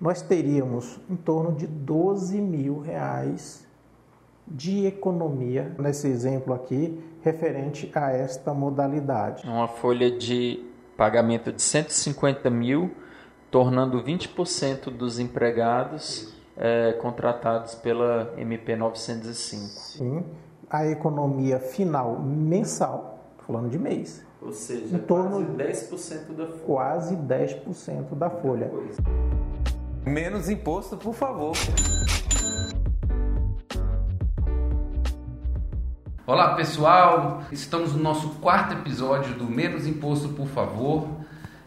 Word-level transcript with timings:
nós 0.00 0.22
teríamos 0.22 1.00
em 1.08 1.16
torno 1.16 1.52
de 1.52 1.66
12 1.66 2.40
mil 2.40 2.80
reais 2.80 3.66
de 4.46 4.86
economia, 4.86 5.74
nesse 5.78 6.06
exemplo 6.06 6.54
aqui, 6.54 7.02
referente 7.22 7.90
a 7.94 8.12
esta 8.12 8.54
modalidade. 8.54 9.46
Uma 9.48 9.66
folha 9.66 10.10
de 10.10 10.64
pagamento 10.96 11.52
de 11.52 11.60
150 11.60 12.48
mil, 12.48 12.90
tornando 13.50 14.02
20% 14.02 14.90
dos 14.90 15.18
empregados 15.18 16.32
é, 16.56 16.92
contratados 16.92 17.74
pela 17.74 18.32
MP 18.36 18.76
905. 18.76 19.64
Sim, 19.66 20.24
a 20.70 20.86
economia 20.86 21.58
final 21.58 22.20
mensal, 22.20 23.18
falando 23.46 23.68
de 23.68 23.78
mês. 23.78 24.24
Ou 24.40 24.52
seja, 24.52 24.94
em 24.94 24.98
torno 25.00 25.44
quase 25.44 25.86
10% 25.96 26.36
da 26.36 26.46
folha. 26.46 26.60
Quase 26.64 27.16
10% 27.16 28.14
da 28.14 28.30
folha. 28.30 28.70
Menos 30.06 30.48
imposto, 30.48 30.96
por 30.96 31.12
favor. 31.12 31.52
Olá 36.24 36.54
pessoal, 36.54 37.42
estamos 37.50 37.92
no 37.92 38.00
nosso 38.00 38.28
quarto 38.36 38.74
episódio 38.74 39.34
do 39.34 39.46
Menos 39.46 39.84
Imposto, 39.84 40.28
por 40.28 40.46
favor. 40.46 41.08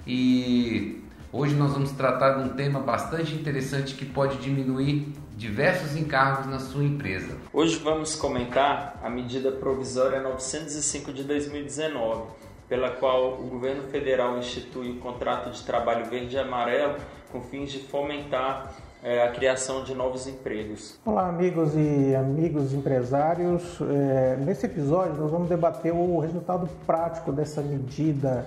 E 0.08 1.04
hoje 1.34 1.54
nós 1.54 1.74
vamos 1.74 1.92
tratar 1.92 2.36
de 2.36 2.50
um 2.50 2.56
tema 2.56 2.80
bastante 2.80 3.36
interessante 3.36 3.94
que 3.94 4.06
pode 4.06 4.38
diminuir 4.38 5.14
diversos 5.36 5.98
encargos 5.98 6.46
na 6.46 6.60
sua 6.60 6.86
empresa. 6.86 7.36
Hoje 7.52 7.76
vamos 7.80 8.16
comentar 8.16 8.98
a 9.04 9.10
medida 9.10 9.52
provisória 9.52 10.22
905 10.22 11.12
de 11.12 11.26
2019, 11.26 12.24
pela 12.70 12.92
qual 12.92 13.34
o 13.34 13.48
governo 13.50 13.90
federal 13.90 14.38
institui 14.38 14.92
o 14.92 14.96
contrato 15.00 15.52
de 15.52 15.62
trabalho 15.64 16.06
verde 16.06 16.38
e 16.38 16.40
amarelo 16.40 16.96
com 17.32 17.42
fins 17.42 17.72
de 17.72 17.80
fomentar 17.80 18.74
é, 19.04 19.24
a 19.24 19.32
criação 19.32 19.84
de 19.84 19.94
novos 19.94 20.28
empregos. 20.28 21.00
Olá, 21.06 21.30
amigos 21.30 21.74
e 21.76 22.16
amigos 22.16 22.74
empresários. 22.74 23.80
É, 23.82 24.38
nesse 24.38 24.66
episódio, 24.66 25.16
nós 25.16 25.32
vamos 25.32 25.48
debater 25.48 25.94
o 25.94 26.20
resultado 26.20 26.68
prático 26.86 27.32
dessa 27.32 27.62
medida 27.62 28.46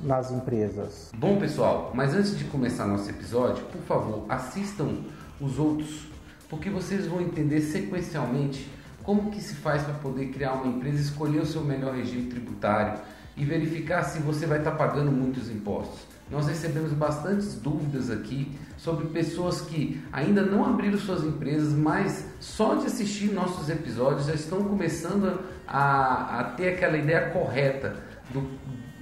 nas 0.00 0.30
empresas. 0.30 1.10
Bom, 1.16 1.38
pessoal, 1.38 1.90
mas 1.94 2.14
antes 2.14 2.36
de 2.36 2.44
começar 2.44 2.86
nosso 2.86 3.08
episódio, 3.08 3.64
por 3.64 3.80
favor, 3.82 4.24
assistam 4.28 4.88
os 5.40 5.58
outros, 5.58 6.06
porque 6.48 6.68
vocês 6.68 7.06
vão 7.06 7.20
entender 7.20 7.60
sequencialmente 7.60 8.70
como 9.02 9.30
que 9.30 9.40
se 9.40 9.54
faz 9.54 9.82
para 9.82 9.94
poder 9.94 10.26
criar 10.26 10.54
uma 10.54 10.66
empresa, 10.66 11.00
escolher 11.00 11.38
o 11.38 11.46
seu 11.46 11.62
melhor 11.62 11.94
regime 11.94 12.28
tributário 12.28 13.00
e 13.36 13.44
verificar 13.44 14.02
se 14.02 14.18
você 14.18 14.46
vai 14.46 14.58
estar 14.58 14.72
pagando 14.72 15.10
muitos 15.10 15.50
impostos. 15.50 16.15
Nós 16.30 16.48
recebemos 16.48 16.92
bastantes 16.92 17.54
dúvidas 17.54 18.10
aqui 18.10 18.58
sobre 18.76 19.06
pessoas 19.06 19.60
que 19.60 20.02
ainda 20.12 20.42
não 20.42 20.64
abriram 20.64 20.98
suas 20.98 21.22
empresas, 21.22 21.72
mas 21.72 22.26
só 22.40 22.74
de 22.74 22.86
assistir 22.86 23.32
nossos 23.32 23.68
episódios 23.68 24.26
já 24.26 24.34
estão 24.34 24.64
começando 24.64 25.40
a, 25.66 26.40
a 26.40 26.44
ter 26.56 26.70
aquela 26.70 26.96
ideia 26.96 27.30
correta 27.30 27.96
do, 28.30 28.44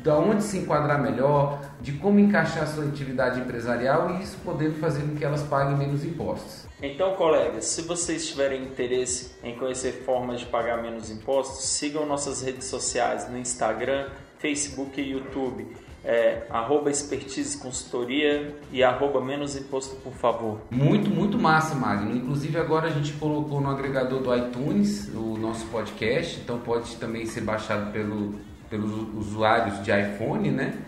da 0.03 0.19
onde 0.19 0.45
se 0.45 0.59
enquadrar 0.59 1.01
melhor, 1.03 1.63
de 1.81 1.93
como 1.93 2.21
encaixar 2.21 2.67
sua 2.67 2.85
atividade 2.85 3.41
empresarial 3.41 4.11
e 4.17 4.23
isso 4.23 4.37
podendo 4.45 4.75
fazer 4.75 5.01
com 5.01 5.17
que 5.17 5.25
elas 5.25 5.43
paguem 5.43 5.79
menos 5.79 6.05
impostos. 6.05 6.67
Então, 6.83 7.15
colegas, 7.15 7.65
se 7.65 7.81
vocês 7.83 8.29
tiverem 8.29 8.65
interesse 8.65 9.35
em 9.43 9.57
conhecer 9.57 10.03
formas 10.05 10.41
de 10.41 10.47
pagar 10.47 10.83
menos 10.83 11.11
impostos, 11.11 11.65
sigam 11.65 12.05
nossas 12.05 12.43
redes 12.43 12.67
sociais 12.67 13.31
no 13.31 13.39
Instagram, 13.39 14.11
Facebook 14.39 15.01
e 15.01 15.13
YouTube 15.13 15.75
é, 16.05 16.43
arroba 16.51 16.91
expertise 16.91 17.57
consultoria 17.57 18.55
e 18.71 18.85
arroba 18.85 19.21
menos 19.21 19.57
imposto 19.57 19.97
por 19.97 20.13
favor. 20.13 20.61
Muito, 20.71 21.09
muito 21.09 21.39
massa, 21.39 21.75
Magno. 21.75 22.15
Inclusive 22.15 22.59
agora 22.59 22.89
a 22.89 22.91
gente 22.91 23.13
colocou 23.15 23.61
no 23.61 23.71
agregador 23.71 24.21
do 24.21 24.37
iTunes 24.37 25.09
o 25.15 25.39
nosso 25.39 25.65
podcast, 25.67 26.41
então 26.41 26.59
pode 26.59 26.97
também 26.97 27.25
ser 27.25 27.41
baixado 27.41 27.91
pelo, 27.91 28.35
pelos 28.69 28.93
usuários 29.17 29.83
de 29.83 29.91
iPhone, 29.91 30.51
né? 30.51 30.79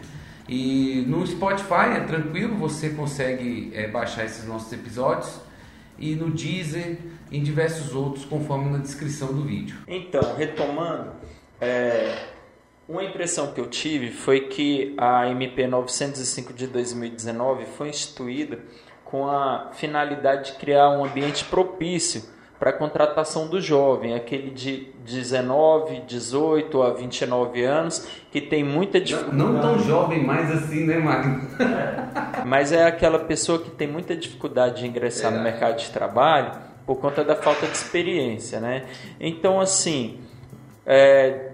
E 0.48 1.04
no 1.08 1.26
Spotify 1.26 1.96
é 1.96 2.00
tranquilo, 2.00 2.54
você 2.56 2.90
consegue 2.90 3.72
é, 3.74 3.88
baixar 3.88 4.24
esses 4.24 4.46
nossos 4.46 4.72
episódios 4.72 5.40
e 5.98 6.14
no 6.14 6.30
Deezer, 6.30 6.98
em 7.32 7.42
diversos 7.42 7.94
outros, 7.94 8.24
conforme 8.24 8.70
na 8.70 8.78
descrição 8.78 9.32
do 9.32 9.42
vídeo. 9.42 9.78
Então, 9.88 10.36
retomando, 10.36 11.12
é, 11.60 12.16
uma 12.88 13.02
impressão 13.02 13.52
que 13.52 13.60
eu 13.60 13.66
tive 13.66 14.10
foi 14.10 14.40
que 14.42 14.94
a 14.96 15.28
MP 15.28 15.66
905 15.66 16.52
de 16.52 16.66
2019 16.66 17.64
foi 17.76 17.88
instituída 17.88 18.58
com 19.04 19.28
a 19.28 19.70
finalidade 19.72 20.52
de 20.52 20.58
criar 20.58 20.90
um 20.90 21.04
ambiente 21.04 21.44
propício 21.44 22.22
para 22.58 22.70
a 22.70 22.72
contratação 22.72 23.48
do 23.48 23.60
jovem, 23.60 24.14
aquele 24.14 24.50
de 24.50 24.92
19, 25.04 26.00
18 26.06 26.82
a 26.82 26.92
29 26.94 27.62
anos, 27.62 28.08
que 28.30 28.40
tem 28.40 28.64
muita 28.64 29.00
dificuldade. 29.00 29.36
Não, 29.36 29.52
não 29.52 29.60
tão 29.60 29.78
jovem 29.80 30.24
mais 30.24 30.50
assim, 30.50 30.86
né, 30.86 30.96
Magno? 30.96 31.42
Mas 32.46 32.72
é 32.72 32.86
aquela 32.86 33.18
pessoa 33.18 33.58
que 33.58 33.70
tem 33.70 33.86
muita 33.86 34.16
dificuldade 34.16 34.80
de 34.80 34.86
ingressar 34.86 35.32
é. 35.32 35.36
no 35.36 35.42
mercado 35.42 35.76
de 35.76 35.90
trabalho 35.90 36.52
por 36.86 36.96
conta 36.96 37.22
da 37.22 37.36
falta 37.36 37.66
de 37.66 37.72
experiência, 37.72 38.58
né? 38.58 38.86
Então, 39.20 39.60
assim, 39.60 40.18
é, 40.86 41.45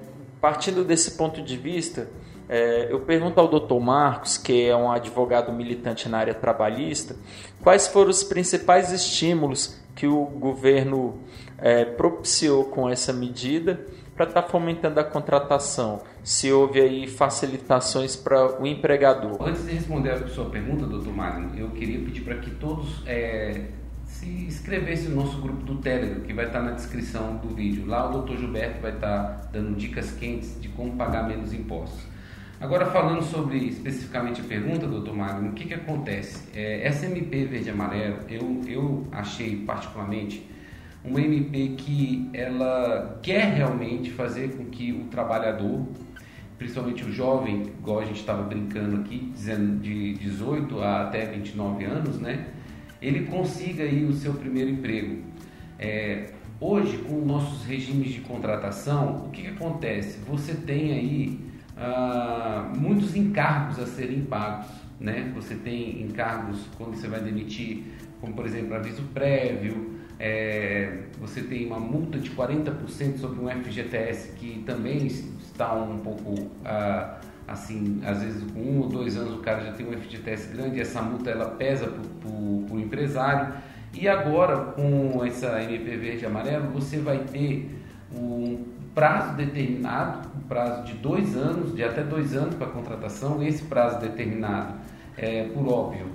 partindo 0.43 0.85
desse 0.85 1.13
ponto 1.13 1.41
de 1.41 1.57
vista, 1.57 2.09
é, 2.49 2.93
eu 2.93 2.99
pergunto 3.01 3.41
ao 3.41 3.47
Dr. 3.47 3.79
Marcos, 3.81 4.37
que 4.37 4.67
é 4.67 4.77
um 4.77 4.91
advogado 4.91 5.53
militante 5.53 6.09
na 6.09 6.19
área 6.19 6.35
trabalhista, 6.35 7.15
quais 7.63 7.87
foram 7.87 8.11
os 8.11 8.25
principais 8.25 8.91
estímulos 8.91 9.81
que 9.95 10.09
o 10.09 10.25
governo 10.25 11.21
é, 11.59 11.85
propiciou 11.85 12.65
com 12.65 12.89
essa 12.89 13.13
medida 13.13 13.87
para 14.17 14.27
estar 14.27 14.43
tá 14.43 14.49
fomentando 14.49 14.99
a 14.99 15.05
contratação? 15.05 16.03
Se 16.25 16.53
houve 16.53 16.81
aí 16.81 17.07
facilitações 17.07 18.17
para 18.17 18.61
o 18.61 18.67
empregador? 18.67 19.41
Antes 19.41 19.65
de 19.65 19.75
responder 19.75 20.11
a 20.11 20.27
sua 20.27 20.51
pergunta, 20.51 20.87
doutor 20.87 21.15
Magno, 21.15 21.57
eu 21.57 21.71
queria 21.71 22.01
pedir 22.01 22.23
para 22.23 22.39
que 22.39 22.51
todos 22.51 23.01
é, 23.07 23.67
se 24.23 24.29
inscrevesse 24.29 25.09
no 25.09 25.17
nosso 25.17 25.41
grupo 25.41 25.65
do 25.65 25.79
Telegram, 25.79 26.21
que 26.21 26.33
vai 26.33 26.47
estar 26.47 26.63
na 26.63 26.71
descrição 26.71 27.39
do 27.39 27.49
vídeo. 27.49 27.85
Lá 27.87 28.09
o 28.09 28.23
Dr. 28.23 28.37
Gilberto 28.37 28.81
vai 28.81 28.95
estar 28.95 29.49
dando 29.53 29.75
dicas 29.77 30.13
quentes 30.13 30.61
de 30.61 30.69
como 30.69 30.93
pagar 30.93 31.27
menos 31.27 31.53
impostos. 31.53 32.07
Agora 32.61 32.87
falando 32.87 33.21
sobre 33.25 33.59
especificamente 33.67 34.41
a 34.41 34.45
pergunta, 34.45 34.87
doutor 34.87 35.17
Magno, 35.17 35.51
o 35.51 35.53
que, 35.53 35.65
que 35.65 35.75
acontece? 35.75 36.45
É, 36.55 36.87
essa 36.87 37.07
MP 37.07 37.47
verde 37.47 37.67
e 37.67 37.73
amarelo, 37.73 38.19
eu, 38.29 38.61
eu 38.69 39.09
achei 39.11 39.57
particularmente 39.57 40.49
uma 41.05 41.21
MP 41.21 41.75
que 41.77 42.31
ela 42.33 43.19
quer 43.21 43.55
realmente 43.55 44.13
fazer 44.13 44.57
com 44.57 44.67
que 44.67 44.93
o 44.93 45.07
trabalhador, 45.07 45.85
principalmente 46.57 47.05
o 47.05 47.11
jovem, 47.11 47.63
igual 47.77 47.99
a 47.99 48.05
gente 48.05 48.21
estava 48.21 48.45
brincando 48.45 49.01
aqui, 49.01 49.33
de 49.81 50.15
18 50.15 50.81
a 50.81 51.03
até 51.03 51.27
29 51.27 51.85
anos, 51.85 52.21
né? 52.21 52.47
Ele 53.03 53.27
consiga 53.27 53.83
aí 53.83 54.05
o 54.05 54.13
seu 54.13 54.35
primeiro 54.35 54.71
emprego. 54.71 55.19
É, 55.79 56.31
hoje, 56.61 56.99
com 56.99 57.17
nossos 57.25 57.67
regimes 57.67 58.13
de 58.13 58.21
contratação, 58.21 59.27
o 59.27 59.31
que, 59.31 59.43
que 59.43 59.49
acontece? 59.49 60.19
Você 60.29 60.55
tem 60.55 60.93
aí 60.93 61.41
ah, 61.77 62.73
muitos 62.79 63.17
encargos 63.17 63.79
a 63.81 63.87
serem 63.87 64.23
pagos. 64.25 64.69
Né? 65.01 65.33
Você 65.35 65.57
tem 65.57 66.01
encargos 66.03 66.69
quando 66.79 66.95
você 66.95 67.09
vai 67.09 67.21
demitir, 67.21 67.83
como 68.21 68.33
por 68.35 68.47
exemplo 68.47 68.75
aviso 68.75 69.03
prévio, 69.13 69.99
é, 70.21 70.99
você 71.21 71.43
tem 71.43 71.67
uma 71.67 71.81
multa 71.81 72.17
de 72.17 72.31
40% 72.31 73.19
sobre 73.19 73.41
um 73.41 73.51
FGTS 73.51 74.37
que 74.37 74.63
também 74.65 75.09
está 75.09 75.75
um 75.75 75.99
pouco 75.99 76.49
ah, 76.65 77.19
assim, 77.53 78.01
às 78.05 78.23
vezes 78.23 78.43
com 78.51 78.61
um 78.61 78.81
ou 78.81 78.89
dois 78.89 79.17
anos 79.17 79.35
o 79.35 79.39
cara 79.39 79.65
já 79.65 79.73
tem 79.73 79.87
um 79.87 79.93
FGTS 79.93 80.49
grande, 80.53 80.81
essa 80.81 81.01
multa 81.03 81.31
ela 81.31 81.51
pesa 81.51 81.87
para 81.87 82.31
o 82.31 82.81
empresário. 82.81 83.55
E 83.95 84.09
agora, 84.09 84.57
com 84.57 85.23
essa 85.25 85.63
MP 85.63 85.97
verde 85.97 86.23
e 86.23 86.27
amarelo, 86.27 86.71
você 86.71 86.99
vai 86.99 87.19
ter 87.19 87.79
um 88.15 88.65
prazo 88.95 89.37
determinado, 89.37 90.29
um 90.37 90.41
prazo 90.49 90.85
de 90.85 90.95
dois 90.95 91.37
anos, 91.37 91.75
de 91.75 91.85
até 91.85 92.03
dois 92.03 92.35
anos 92.35 92.55
para 92.55 92.69
contratação. 92.69 93.43
Esse 93.43 93.65
prazo 93.65 94.01
determinado, 94.01 94.75
é, 95.17 95.45
por 95.45 95.69
óbvio, 95.69 96.07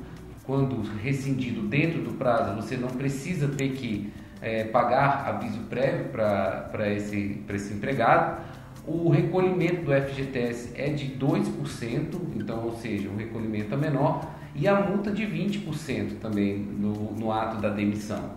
quando 0.43 0.81
rescindido 1.01 1.61
dentro 1.61 2.01
do 2.01 2.11
prazo, 2.13 2.55
você 2.55 2.77
não 2.77 2.87
precisa 2.87 3.47
ter 3.47 3.69
que 3.73 4.11
é, 4.41 4.63
pagar 4.63 5.27
aviso 5.27 5.59
prévio 5.69 6.05
para 6.05 6.91
esse, 6.91 7.43
esse 7.49 7.73
empregado. 7.73 8.41
O 8.87 9.09
recolhimento 9.09 9.83
do 9.83 9.91
FGTS 9.91 10.71
é 10.73 10.89
de 10.89 11.07
2%, 11.17 12.15
então, 12.37 12.63
ou 12.63 12.77
seja, 12.77 13.09
o 13.09 13.17
recolhimento 13.17 13.73
é 13.73 13.77
menor, 13.77 14.31
e 14.55 14.65
a 14.65 14.79
multa 14.79 15.11
de 15.11 15.23
20% 15.23 16.19
também 16.21 16.57
no, 16.57 17.11
no 17.11 17.29
ato 17.29 17.61
da 17.61 17.69
demissão. 17.69 18.31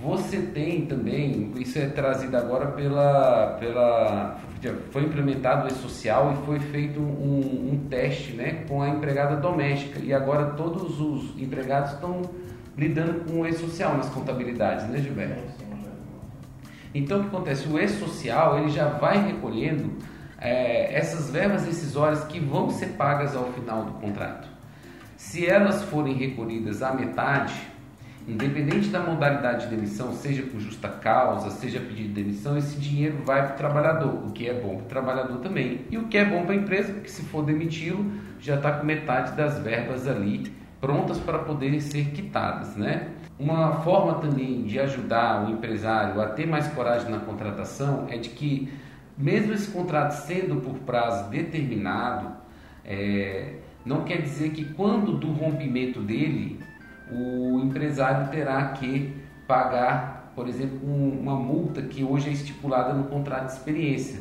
Você 0.00 0.38
tem 0.38 0.86
também, 0.86 1.52
isso 1.56 1.76
é 1.76 1.86
trazido 1.86 2.36
agora 2.36 2.68
pela, 2.68 3.56
pela 3.58 4.40
foi 4.90 5.02
implementado 5.02 5.64
o 5.64 5.68
E-Social 5.68 6.32
e 6.32 6.46
foi 6.46 6.60
feito 6.60 7.00
um, 7.00 7.72
um, 7.72 7.86
teste 7.88 8.34
né, 8.34 8.64
com 8.68 8.80
a 8.82 8.88
empregada 8.88 9.36
doméstica. 9.36 9.98
E 9.98 10.12
agora 10.12 10.52
todos 10.52 11.00
os 11.00 11.36
empregados 11.36 11.92
estão 11.94 12.22
lidando 12.78 13.24
com 13.24 13.40
o 13.40 13.46
E-Social 13.46 13.96
nas 13.96 14.08
contabilidades, 14.08 14.86
né, 14.88 14.98
Gilberto? 14.98 15.69
Então, 16.94 17.20
o 17.20 17.22
que 17.22 17.28
acontece? 17.28 17.68
O 17.68 17.78
E-Social 17.78 18.58
ele 18.58 18.70
já 18.70 18.88
vai 18.88 19.26
recolhendo 19.26 19.92
é, 20.38 20.94
essas 20.94 21.30
verbas 21.30 21.62
decisórias 21.62 22.24
que 22.24 22.40
vão 22.40 22.70
ser 22.70 22.88
pagas 22.90 23.36
ao 23.36 23.52
final 23.52 23.84
do 23.84 23.92
contrato. 23.92 24.48
Se 25.16 25.46
elas 25.46 25.82
forem 25.84 26.14
recolhidas 26.14 26.82
à 26.82 26.92
metade, 26.94 27.54
independente 28.26 28.88
da 28.88 29.00
modalidade 29.00 29.68
de 29.68 29.76
demissão, 29.76 30.12
seja 30.12 30.42
por 30.42 30.60
justa 30.60 30.88
causa, 30.88 31.50
seja 31.50 31.78
pedido 31.78 32.08
de 32.08 32.22
demissão, 32.22 32.56
esse 32.56 32.76
dinheiro 32.78 33.18
vai 33.24 33.44
para 33.44 33.54
o 33.54 33.58
trabalhador, 33.58 34.14
o 34.26 34.32
que 34.32 34.48
é 34.48 34.54
bom 34.54 34.76
para 34.76 34.84
o 34.84 34.88
trabalhador 34.88 35.38
também. 35.38 35.82
E 35.90 35.98
o 35.98 36.04
que 36.04 36.16
é 36.16 36.24
bom 36.24 36.44
para 36.44 36.54
a 36.54 36.56
empresa, 36.56 36.92
porque 36.92 37.08
se 37.08 37.22
for 37.22 37.44
demiti-lo, 37.44 38.04
já 38.40 38.56
está 38.56 38.72
com 38.72 38.86
metade 38.86 39.36
das 39.36 39.58
verbas 39.58 40.08
ali 40.08 40.50
prontas 40.80 41.18
para 41.18 41.40
poderem 41.40 41.80
ser 41.80 42.06
quitadas, 42.06 42.74
né? 42.76 43.08
Uma 43.40 43.80
forma 43.80 44.16
também 44.16 44.64
de 44.64 44.78
ajudar 44.78 45.46
o 45.46 45.50
empresário 45.50 46.20
a 46.20 46.26
ter 46.26 46.46
mais 46.46 46.68
coragem 46.68 47.10
na 47.10 47.20
contratação 47.20 48.06
é 48.10 48.18
de 48.18 48.28
que, 48.28 48.70
mesmo 49.16 49.54
esse 49.54 49.70
contrato 49.70 50.12
sendo 50.12 50.60
por 50.60 50.74
prazo 50.80 51.30
determinado, 51.30 52.32
é, 52.84 53.54
não 53.82 54.04
quer 54.04 54.20
dizer 54.20 54.50
que 54.50 54.66
quando 54.74 55.16
do 55.16 55.32
rompimento 55.32 56.02
dele, 56.02 56.60
o 57.10 57.60
empresário 57.64 58.28
terá 58.28 58.62
que 58.72 59.16
pagar, 59.48 60.32
por 60.36 60.46
exemplo, 60.46 60.86
uma 60.86 61.34
multa 61.34 61.80
que 61.80 62.04
hoje 62.04 62.28
é 62.28 62.32
estipulada 62.32 62.92
no 62.92 63.04
contrato 63.04 63.46
de 63.46 63.52
experiência, 63.52 64.20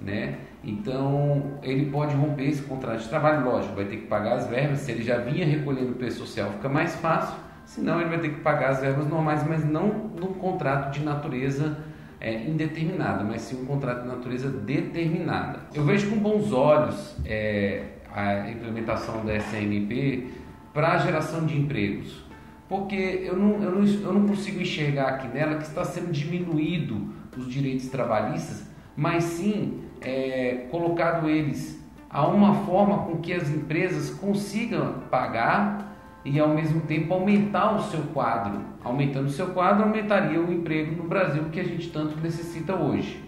né? 0.00 0.38
Então, 0.64 1.58
ele 1.62 1.92
pode 1.92 2.16
romper 2.16 2.48
esse 2.48 2.62
contrato 2.62 3.02
de 3.02 3.08
trabalho, 3.08 3.44
lógico, 3.44 3.76
vai 3.76 3.84
ter 3.84 3.98
que 3.98 4.06
pagar 4.08 4.34
as 4.34 4.48
verbas. 4.48 4.80
Se 4.80 4.90
ele 4.90 5.04
já 5.04 5.18
vinha 5.18 5.46
recolhendo 5.46 5.92
o 5.92 5.94
preço 5.94 6.18
social, 6.18 6.50
fica 6.50 6.68
mais 6.68 6.96
fácil. 6.96 7.51
Senão, 7.72 8.02
ele 8.02 8.10
vai 8.10 8.18
ter 8.18 8.28
que 8.28 8.40
pagar 8.40 8.68
as 8.68 8.80
verbas 8.80 9.08
normais, 9.08 9.48
mas 9.48 9.64
não 9.64 9.88
num 10.14 10.34
contrato 10.34 10.92
de 10.92 11.02
natureza 11.02 11.78
é, 12.20 12.44
indeterminada, 12.44 13.24
mas 13.24 13.40
sim 13.40 13.62
um 13.62 13.64
contrato 13.64 14.02
de 14.02 14.08
natureza 14.08 14.50
determinada. 14.50 15.60
Eu 15.72 15.82
vejo 15.82 16.10
com 16.10 16.16
bons 16.16 16.52
olhos 16.52 17.16
é, 17.24 17.84
a 18.14 18.50
implementação 18.50 19.24
da 19.24 19.34
SNP 19.34 20.26
para 20.74 20.92
a 20.92 20.98
geração 20.98 21.46
de 21.46 21.58
empregos, 21.58 22.22
porque 22.68 23.22
eu 23.24 23.38
não, 23.38 23.62
eu, 23.62 23.70
não, 23.70 23.84
eu 23.86 24.12
não 24.12 24.28
consigo 24.28 24.60
enxergar 24.60 25.08
aqui 25.08 25.28
nela 25.28 25.54
que 25.54 25.64
está 25.64 25.82
sendo 25.82 26.12
diminuído 26.12 27.14
os 27.34 27.50
direitos 27.50 27.88
trabalhistas, 27.88 28.68
mas 28.94 29.24
sim 29.24 29.80
é, 30.02 30.66
colocado 30.70 31.26
eles 31.26 31.82
a 32.10 32.26
uma 32.26 32.66
forma 32.66 32.98
com 33.04 33.16
que 33.16 33.32
as 33.32 33.48
empresas 33.48 34.10
consigam 34.10 35.04
pagar 35.10 35.91
e 36.24 36.38
ao 36.38 36.48
mesmo 36.48 36.82
tempo 36.82 37.12
aumentar 37.14 37.74
o 37.74 37.82
seu 37.82 38.02
quadro. 38.12 38.60
Aumentando 38.84 39.26
o 39.26 39.30
seu 39.30 39.48
quadro, 39.48 39.84
aumentaria 39.84 40.40
o 40.40 40.52
emprego 40.52 40.94
no 40.94 41.08
Brasil 41.08 41.44
que 41.50 41.60
a 41.60 41.64
gente 41.64 41.90
tanto 41.90 42.18
necessita 42.20 42.74
hoje. 42.74 43.22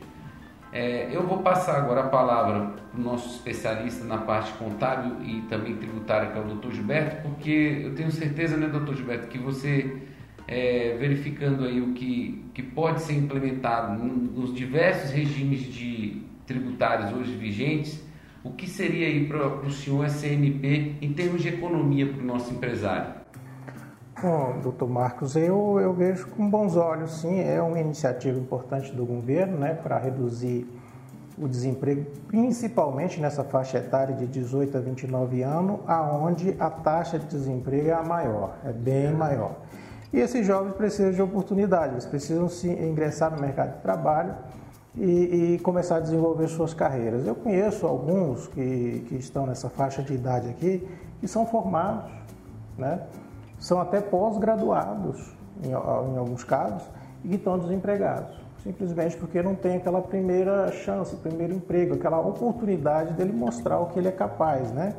É, 0.73 1.08
eu 1.12 1.25
vou 1.25 1.38
passar 1.38 1.76
agora 1.76 2.00
a 2.00 2.08
palavra 2.08 2.73
para 2.91 3.00
o 3.00 3.02
nosso 3.02 3.37
especialista 3.37 4.05
na 4.05 4.19
parte 4.19 4.52
contábil 4.55 5.23
e 5.23 5.43
também 5.43 5.76
tributária, 5.76 6.31
que 6.31 6.38
é 6.38 6.41
o 6.41 6.44
Dr. 6.56 6.73
Gilberto, 6.73 7.23
porque 7.23 7.82
eu 7.85 7.94
tenho 7.94 8.11
certeza, 8.11 8.56
né, 8.56 8.67
Dr. 8.67 8.94
Gilberto, 8.94 9.29
que 9.29 9.38
você 9.38 10.02
é, 10.49 10.97
verificando 10.99 11.64
aí 11.64 11.81
o 11.81 11.93
que, 11.93 12.44
que 12.52 12.62
pode 12.62 13.02
ser 13.02 13.14
implementado 13.14 13.94
nos 14.05 14.52
diversos 14.52 15.11
regimes 15.11 15.61
de 15.61 16.23
tributários 16.47 17.12
hoje 17.12 17.32
vigentes, 17.35 18.03
o 18.44 18.50
que 18.50 18.69
seria 18.69 19.06
aí 19.06 19.26
para 19.26 19.49
o 19.67 19.70
senhor 19.70 20.05
SNP 20.05 20.96
em 21.00 21.12
termos 21.14 21.43
de 21.43 21.49
economia 21.49 22.06
para 22.12 22.23
o 22.23 22.26
nosso 22.26 22.52
empresário? 22.52 23.14
Bom, 24.20 24.61
doutor 24.62 24.88
Marcos, 24.88 25.35
eu, 25.35 25.81
eu 25.81 25.93
vejo 25.93 26.29
com 26.29 26.49
bons 26.49 26.76
olhos, 26.76 27.20
sim, 27.20 27.41
é 27.41 27.61
uma 27.61 27.81
iniciativa 27.81 28.38
importante 28.38 28.93
do 28.93 29.05
governo 29.05 29.58
né, 29.58 29.75
para 29.75 29.99
reduzir 29.99 30.67
o 31.37 31.49
desemprego, 31.49 32.06
principalmente 32.29 33.20
nessa 33.20 33.43
faixa 33.43 33.79
etária 33.79 34.14
de 34.14 34.26
18 34.26 34.76
a 34.76 34.81
29 34.81 35.43
anos, 35.43 35.81
aonde 35.87 36.55
a 36.61 36.70
taxa 36.70 37.19
de 37.19 37.26
desemprego 37.26 37.88
é 37.88 37.93
a 37.93 38.02
maior, 38.02 38.56
é 38.64 38.73
bem 38.73 39.12
maior. 39.12 39.56
E 40.12 40.20
esses 40.20 40.47
jovens 40.47 40.75
precisam 40.75 41.11
de 41.11 41.20
oportunidade, 41.20 41.94
eles 41.94 42.06
precisam 42.06 42.49
se 42.49 42.69
ingressar 42.69 43.35
no 43.35 43.40
mercado 43.40 43.76
de 43.76 43.82
trabalho 43.82 44.35
e, 44.96 45.55
e, 45.55 45.58
começar 45.58 45.96
a 45.96 46.00
desenvolver 46.00 46.46
suas 46.49 46.73
carreiras. 46.73 47.26
Eu 47.26 47.35
conheço 47.35 47.87
alguns 47.87 48.46
que, 48.49 49.05
que 49.08 49.17
estão 49.17 49.46
nessa 49.46 49.69
faixa 49.69 50.02
de 50.02 50.14
idade 50.14 50.49
aqui 50.49 50.87
que 51.20 51.26
são 51.26 51.46
formados, 51.46 52.12
né? 52.79 53.00
são 53.58 53.81
até 53.81 54.00
pós-graduados 54.00 55.35
em, 55.62 55.70
em 55.70 55.75
alguns 56.19 56.44
casos 56.44 56.88
e 57.25 57.29
que 57.29 57.37
estão 57.37 57.58
desempregados, 57.58 58.37
simplesmente 58.62 59.17
porque 59.17 59.43
não 59.43 59.55
tem 59.55 59.76
aquela 59.76 60.02
primeira 60.02 60.70
chance, 60.70 61.17
primeiro 61.17 61.55
emprego, 61.55 61.94
aquela 61.94 62.20
oportunidade 62.20 63.14
dele 63.14 63.32
mostrar 63.32 63.81
o 63.81 63.87
que 63.87 63.99
ele 63.99 64.08
é 64.08 64.12
capaz, 64.12 64.70
né? 64.70 64.94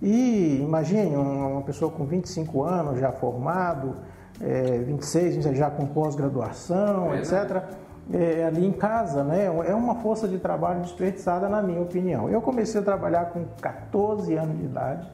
E 0.00 0.60
imagine 0.62 1.16
uma 1.16 1.62
pessoa 1.62 1.90
com 1.90 2.04
25 2.04 2.62
anos 2.62 3.00
já 3.00 3.10
formado, 3.10 3.96
é, 4.40 4.78
26 4.78 5.44
já 5.56 5.70
com 5.70 5.86
pós-graduação, 5.86 7.12
é, 7.12 7.18
etc. 7.18 7.32
Né? 7.32 7.62
É, 8.12 8.44
ali 8.44 8.66
em 8.66 8.72
casa, 8.72 9.22
né? 9.22 9.46
É 9.46 9.74
uma 9.74 9.96
força 9.96 10.26
de 10.26 10.38
trabalho 10.38 10.80
desperdiçada, 10.80 11.48
na 11.48 11.62
minha 11.62 11.80
opinião. 11.80 12.28
Eu 12.28 12.40
comecei 12.40 12.80
a 12.80 12.84
trabalhar 12.84 13.26
com 13.26 13.44
14 13.60 14.34
anos 14.34 14.56
de 14.56 14.64
idade. 14.64 15.08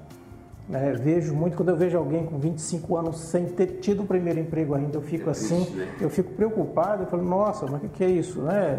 Né? 0.68 0.92
Vejo 0.92 1.34
muito, 1.34 1.56
quando 1.56 1.70
eu 1.70 1.76
vejo 1.76 1.98
alguém 1.98 2.24
com 2.24 2.38
25 2.38 2.96
anos 2.96 3.18
sem 3.18 3.46
ter 3.46 3.80
tido 3.80 4.02
o 4.02 4.06
primeiro 4.06 4.40
emprego 4.40 4.74
ainda, 4.74 4.96
eu 4.96 5.02
fico 5.02 5.28
é 5.28 5.32
assim, 5.32 5.68
né? 5.70 5.94
eu 6.00 6.08
fico 6.08 6.32
preocupado, 6.32 7.02
eu 7.02 7.06
falo, 7.06 7.22
nossa, 7.22 7.66
mas 7.66 7.76
o 7.76 7.78
que, 7.80 7.88
que 7.88 8.04
é 8.04 8.08
isso, 8.08 8.40
né? 8.40 8.78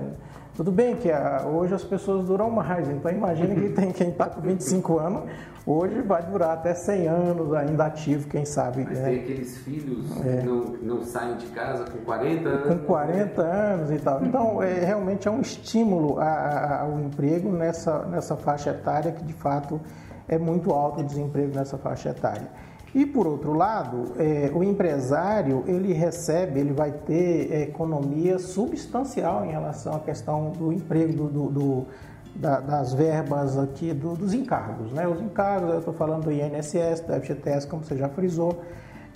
Tudo 0.55 0.71
bem 0.71 0.95
que 0.95 1.11
a, 1.11 1.45
hoje 1.45 1.73
as 1.73 1.83
pessoas 1.83 2.25
duram 2.25 2.49
mais, 2.49 2.89
então 2.89 3.11
imagine 3.11 3.55
que 3.55 3.69
tem 3.75 3.91
quem 3.91 4.09
está 4.09 4.27
com 4.27 4.39
25 4.39 4.99
anos, 4.99 5.23
hoje 5.65 6.01
vai 6.01 6.23
durar 6.23 6.51
até 6.51 6.73
100 6.73 7.07
anos 7.07 7.53
ainda 7.53 7.85
ativo, 7.85 8.29
quem 8.29 8.45
sabe. 8.45 8.85
Mas 8.85 8.97
né? 8.97 9.09
tem 9.09 9.19
aqueles 9.19 9.57
filhos 9.57 10.05
é. 10.25 10.37
que 10.37 10.45
não, 10.45 10.63
não 10.81 11.03
saem 11.03 11.35
de 11.35 11.47
casa 11.47 11.83
com 11.83 11.97
40 12.05 12.47
anos. 12.47 12.67
Com 12.67 12.85
40 12.85 13.41
anos 13.41 13.91
e 13.91 13.99
tal. 13.99 14.23
Então, 14.23 14.63
é, 14.63 14.73
realmente 14.85 15.27
é 15.27 15.31
um 15.31 15.41
estímulo 15.41 16.19
a, 16.19 16.23
a, 16.23 16.81
ao 16.83 16.99
emprego 17.01 17.51
nessa, 17.51 18.05
nessa 18.05 18.37
faixa 18.37 18.69
etária 18.69 19.11
que 19.11 19.25
de 19.25 19.33
fato 19.33 19.81
é 20.25 20.37
muito 20.37 20.71
alto 20.71 21.01
o 21.01 21.03
desemprego 21.03 21.53
nessa 21.53 21.77
faixa 21.77 22.09
etária. 22.09 22.47
E 22.95 23.05
por 23.05 23.27
outro 23.27 23.51
lado, 23.51 24.13
é, 24.17 24.49
o 24.55 24.63
empresário 24.63 25.65
ele 25.67 25.91
recebe, 25.91 26.61
ele 26.61 26.71
vai 26.71 26.93
ter 26.93 27.67
economia 27.67 28.39
substancial 28.39 29.45
em 29.45 29.51
relação 29.51 29.93
à 29.93 29.99
questão 29.99 30.51
do 30.51 30.71
emprego, 30.71 31.11
do, 31.11 31.27
do, 31.27 31.49
do 31.51 31.87
da, 32.33 32.61
das 32.61 32.93
verbas 32.93 33.57
aqui 33.57 33.93
do, 33.93 34.13
dos 34.13 34.33
encargos. 34.33 34.93
Né? 34.93 35.05
Os 35.05 35.19
encargos, 35.19 35.71
eu 35.71 35.79
estou 35.79 35.93
falando 35.93 36.23
do 36.23 36.31
INSS, 36.31 37.01
do 37.01 37.13
FGTS, 37.19 37.67
como 37.67 37.83
você 37.83 37.97
já 37.97 38.07
frisou, 38.07 38.61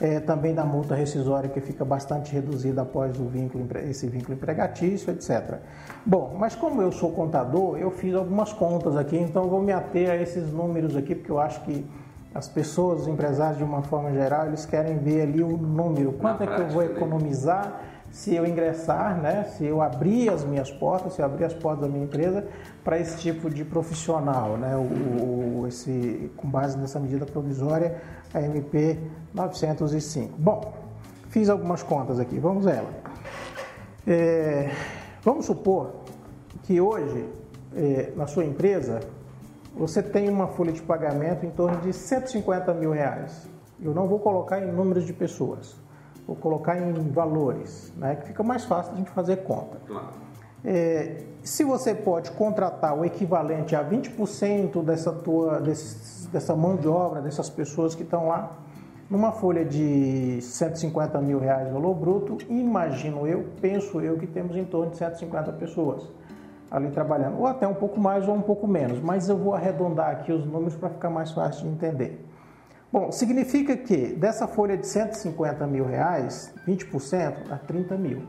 é, 0.01 0.19
também 0.19 0.53
da 0.53 0.65
multa 0.65 0.93
rescisória 0.93 1.49
que 1.49 1.61
fica 1.61 1.85
bastante 1.85 2.33
reduzida 2.33 2.81
após 2.81 3.17
o 3.17 3.29
vínculo, 3.29 3.65
esse 3.89 4.07
vínculo 4.07 4.33
empregatício, 4.33 5.09
etc. 5.09 5.57
Bom, 6.05 6.35
mas 6.37 6.53
como 6.53 6.81
eu 6.81 6.91
sou 6.91 7.13
contador, 7.13 7.77
eu 7.77 7.91
fiz 7.91 8.13
algumas 8.13 8.51
contas 8.51 8.97
aqui, 8.97 9.15
então 9.15 9.47
vou 9.47 9.61
me 9.61 9.71
ater 9.71 10.09
a 10.09 10.17
esses 10.17 10.51
números 10.51 10.97
aqui, 10.97 11.15
porque 11.15 11.31
eu 11.31 11.39
acho 11.39 11.61
que 11.63 11.85
as 12.33 12.47
pessoas, 12.47 13.01
os 13.01 13.07
empresários 13.07 13.57
de 13.57 13.63
uma 13.63 13.81
forma 13.81 14.11
geral, 14.11 14.47
eles 14.47 14.65
querem 14.65 14.97
ver 14.97 15.21
ali 15.21 15.41
o 15.41 15.57
número, 15.57 16.13
quanto 16.13 16.43
é 16.43 16.47
que 16.47 16.61
eu 16.61 16.67
vou 16.69 16.83
né? 16.83 16.91
economizar 16.91 17.81
se 18.11 18.35
eu 18.35 18.45
ingressar, 18.45 19.19
né, 19.19 19.43
se 19.55 19.65
eu 19.65 19.81
abrir 19.81 20.29
as 20.29 20.43
minhas 20.43 20.71
portas, 20.71 21.13
se 21.13 21.21
eu 21.21 21.25
abrir 21.25 21.45
as 21.45 21.53
portas 21.53 21.81
da 21.81 21.87
minha 21.87 22.03
empresa 22.03 22.47
para 22.83 22.97
esse 22.99 23.17
tipo 23.19 23.49
de 23.49 23.63
profissional, 23.63 24.57
né, 24.57 24.75
o, 24.75 25.61
o, 25.61 25.67
esse, 25.67 26.31
com 26.35 26.47
base 26.49 26.77
nessa 26.77 26.99
medida 26.99 27.25
provisória, 27.25 28.01
a 28.33 28.41
MP 28.41 28.97
905. 29.33 30.33
Bom, 30.37 30.73
fiz 31.29 31.49
algumas 31.49 31.83
contas 31.83 32.19
aqui, 32.19 32.39
vamos 32.39 32.65
ela. 32.65 32.89
É, 34.07 34.71
vamos 35.23 35.45
supor 35.45 35.91
que 36.63 36.81
hoje, 36.81 37.25
é, 37.75 38.11
na 38.15 38.25
sua 38.25 38.43
empresa, 38.43 39.01
você 39.79 40.03
tem 40.03 40.27
uma 40.27 40.47
folha 40.47 40.73
de 40.73 40.81
pagamento 40.81 41.45
em 41.45 41.49
torno 41.49 41.79
de 41.79 41.93
150 41.93 42.73
mil 42.73 42.91
reais. 42.91 43.47
Eu 43.81 43.93
não 43.93 44.07
vou 44.07 44.19
colocar 44.19 44.59
em 44.59 44.69
números 44.69 45.05
de 45.05 45.13
pessoas, 45.13 45.77
vou 46.27 46.35
colocar 46.35 46.77
em 46.77 46.91
valores, 47.11 47.93
né, 47.95 48.17
que 48.17 48.27
fica 48.27 48.43
mais 48.43 48.65
fácil 48.65 48.93
a 48.93 48.97
gente 48.97 49.09
fazer 49.11 49.37
conta. 49.37 49.77
Claro. 49.87 50.09
É, 50.65 51.23
se 51.41 51.63
você 51.63 51.95
pode 51.95 52.31
contratar 52.31 52.93
o 52.93 53.05
equivalente 53.05 53.73
a 53.73 53.81
20% 53.81 54.83
dessa, 54.83 55.13
tua, 55.13 55.61
desse, 55.61 56.27
dessa 56.27 56.53
mão 56.53 56.75
de 56.75 56.89
obra, 56.89 57.21
dessas 57.21 57.49
pessoas 57.49 57.95
que 57.95 58.03
estão 58.03 58.27
lá, 58.27 58.57
numa 59.09 59.31
folha 59.31 59.63
de 59.63 60.41
150 60.41 61.21
mil 61.21 61.39
reais 61.39 61.71
valor 61.71 61.95
bruto, 61.95 62.37
imagino 62.49 63.25
eu, 63.25 63.45
penso 63.61 64.01
eu 64.01 64.17
que 64.17 64.27
temos 64.27 64.57
em 64.57 64.65
torno 64.65 64.91
de 64.91 64.97
150 64.97 65.53
pessoas 65.53 66.09
ali 66.71 66.91
trabalhando, 66.91 67.39
ou 67.39 67.47
até 67.47 67.67
um 67.67 67.73
pouco 67.73 67.99
mais 67.99 68.27
ou 68.27 68.35
um 68.35 68.41
pouco 68.41 68.67
menos, 68.67 69.01
mas 69.01 69.27
eu 69.27 69.37
vou 69.37 69.55
arredondar 69.55 70.09
aqui 70.11 70.31
os 70.31 70.45
números 70.45 70.75
para 70.75 70.89
ficar 70.89 71.09
mais 71.09 71.31
fácil 71.31 71.63
de 71.63 71.69
entender. 71.69 72.25
Bom, 72.91 73.11
significa 73.11 73.77
que 73.77 74.15
dessa 74.15 74.47
folha 74.47 74.75
de 74.75 74.87
150 74.87 75.65
mil 75.67 75.85
reais, 75.85 76.53
20% 76.67 77.47
dá 77.47 77.57
30 77.57 77.97
mil. 77.97 78.23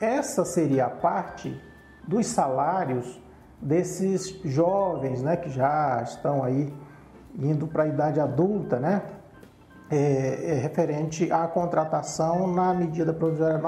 Essa 0.00 0.44
seria 0.44 0.86
a 0.86 0.90
parte 0.90 1.60
dos 2.06 2.26
salários 2.26 3.20
desses 3.60 4.40
jovens, 4.44 5.22
né, 5.22 5.36
que 5.36 5.48
já 5.48 6.02
estão 6.02 6.42
aí 6.42 6.72
indo 7.38 7.66
para 7.66 7.84
a 7.84 7.86
idade 7.86 8.20
adulta, 8.20 8.78
né, 8.78 9.02
é, 9.90 10.52
é, 10.52 10.54
referente 10.54 11.30
à 11.30 11.46
contratação 11.46 12.46
na 12.46 12.72
medida 12.72 13.12
provisória 13.12 13.60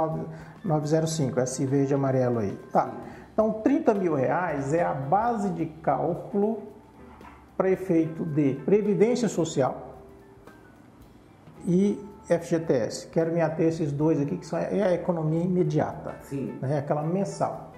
905, 0.65 1.39
esse 1.41 1.67
verde 1.67 1.95
amarelo 1.95 2.39
aí. 2.39 2.59
Tá. 2.73 2.93
Então, 3.35 3.53
30 3.53 3.93
mil 3.95 4.15
reais 4.15 4.73
é 4.73 4.83
a 4.83 4.95
base 4.95 5.51
de 5.51 5.67
cálculo 5.67 6.63
para 7.57 7.69
efeito 7.69 8.25
de 8.25 8.55
Previdência 8.65 9.29
Social 9.29 9.97
e 11.67 11.99
FGTS. 12.29 13.09
Quero 13.09 13.33
me 13.33 13.41
ater 13.41 13.67
a 13.67 13.69
esses 13.69 13.91
dois 13.91 14.21
aqui, 14.21 14.37
que 14.37 14.47
são, 14.47 14.57
é 14.59 14.83
a 14.83 14.95
economia 14.95 15.43
imediata, 15.43 16.15
Sim. 16.23 16.57
Né, 16.63 16.79
aquela 16.79 17.03
mensal. 17.03 17.73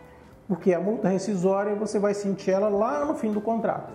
Porque 0.46 0.74
a 0.74 0.78
multa 0.78 1.08
rescisória 1.08 1.74
você 1.74 1.98
vai 1.98 2.12
sentir 2.12 2.50
ela 2.50 2.68
lá 2.68 3.04
no 3.04 3.14
fim 3.14 3.32
do 3.32 3.40
contrato, 3.40 3.92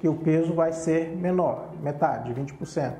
que 0.00 0.08
o 0.08 0.14
peso 0.14 0.52
vai 0.52 0.72
ser 0.72 1.16
menor, 1.16 1.68
metade, 1.80 2.34
20%. 2.34 2.94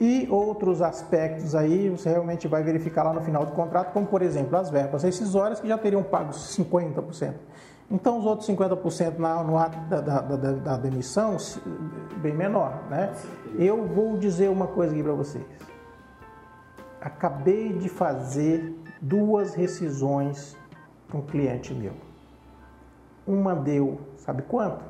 E 0.00 0.28
outros 0.30 0.80
aspectos 0.80 1.54
aí 1.54 1.90
você 1.90 2.08
realmente 2.08 2.46
vai 2.46 2.62
verificar 2.62 3.02
lá 3.02 3.12
no 3.12 3.20
final 3.20 3.44
do 3.44 3.52
contrato, 3.52 3.92
como 3.92 4.06
por 4.06 4.22
exemplo 4.22 4.56
as 4.56 4.70
verbas 4.70 5.02
rescisórias 5.02 5.60
que 5.60 5.66
já 5.66 5.76
teriam 5.76 6.02
pago 6.02 6.30
50%. 6.30 7.34
Então 7.90 8.18
os 8.18 8.26
outros 8.26 8.48
50% 8.48 9.18
na, 9.18 9.42
no 9.42 9.58
ato 9.58 9.78
da, 9.88 10.00
da, 10.00 10.20
da, 10.20 10.52
da, 10.52 10.76
demissão, 10.76 11.36
bem 12.18 12.34
menor. 12.34 12.84
Né? 12.90 13.12
Eu 13.58 13.86
vou 13.86 14.16
dizer 14.16 14.48
uma 14.50 14.66
coisa 14.68 14.92
aqui 14.92 15.02
para 15.02 15.14
vocês. 15.14 15.44
Acabei 17.00 17.72
de 17.72 17.88
fazer 17.88 18.76
duas 19.00 19.54
rescisões 19.54 20.56
para 21.08 21.18
um 21.18 21.22
cliente 21.22 21.72
meu. 21.72 21.94
Uma 23.26 23.54
deu, 23.54 24.00
sabe 24.18 24.42
quanto? 24.42 24.84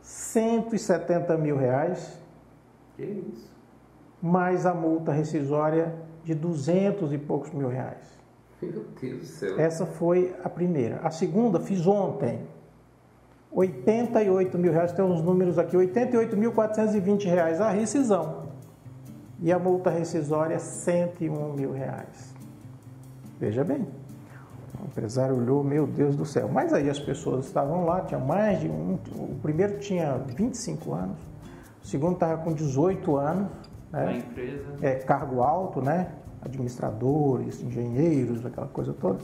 170 0.00 1.36
mil 1.36 1.56
reais. 1.56 2.18
Que 2.96 3.02
isso? 3.02 3.53
Mais 4.26 4.64
a 4.64 4.72
multa 4.72 5.12
rescisória 5.12 5.94
de 6.24 6.34
200 6.34 7.12
e 7.12 7.18
poucos 7.18 7.52
mil 7.52 7.68
reais. 7.68 8.18
Meu 8.62 8.86
Deus 8.98 9.20
do 9.20 9.26
céu. 9.26 9.60
Essa 9.60 9.84
foi 9.84 10.34
a 10.42 10.48
primeira. 10.48 10.98
A 11.02 11.10
segunda 11.10 11.60
fiz 11.60 11.86
ontem. 11.86 12.40
88 13.52 14.58
mil 14.58 14.72
reais, 14.72 14.92
tem 14.92 15.04
uns 15.04 15.20
números 15.20 15.58
aqui, 15.58 15.76
88.420 15.76 17.24
reais 17.24 17.60
a 17.60 17.68
rescisão. 17.68 18.44
E 19.42 19.52
a 19.52 19.58
multa 19.58 19.90
rescisória, 19.90 20.58
101 20.58 21.52
mil 21.52 21.72
reais. 21.72 22.34
Veja 23.38 23.62
bem. 23.62 23.86
O 24.82 24.86
empresário 24.86 25.36
olhou, 25.36 25.62
meu 25.62 25.86
Deus 25.86 26.16
do 26.16 26.24
céu. 26.24 26.48
Mas 26.48 26.72
aí 26.72 26.88
as 26.88 26.98
pessoas 26.98 27.44
estavam 27.44 27.84
lá, 27.84 28.00
tinha 28.00 28.18
mais 28.18 28.60
de 28.60 28.70
um. 28.70 28.98
O 29.18 29.38
primeiro 29.42 29.78
tinha 29.80 30.16
25 30.16 30.94
anos, 30.94 31.18
o 31.82 31.86
segundo 31.86 32.14
estava 32.14 32.42
com 32.42 32.54
18 32.54 33.16
anos. 33.16 33.50
Né? 33.94 34.08
A 34.08 34.16
empresa. 34.16 34.64
É, 34.82 34.94
cargo 34.96 35.40
alto, 35.42 35.80
né? 35.80 36.08
Administradores, 36.42 37.62
engenheiros, 37.62 38.44
aquela 38.44 38.66
coisa 38.66 38.92
toda. 38.92 39.18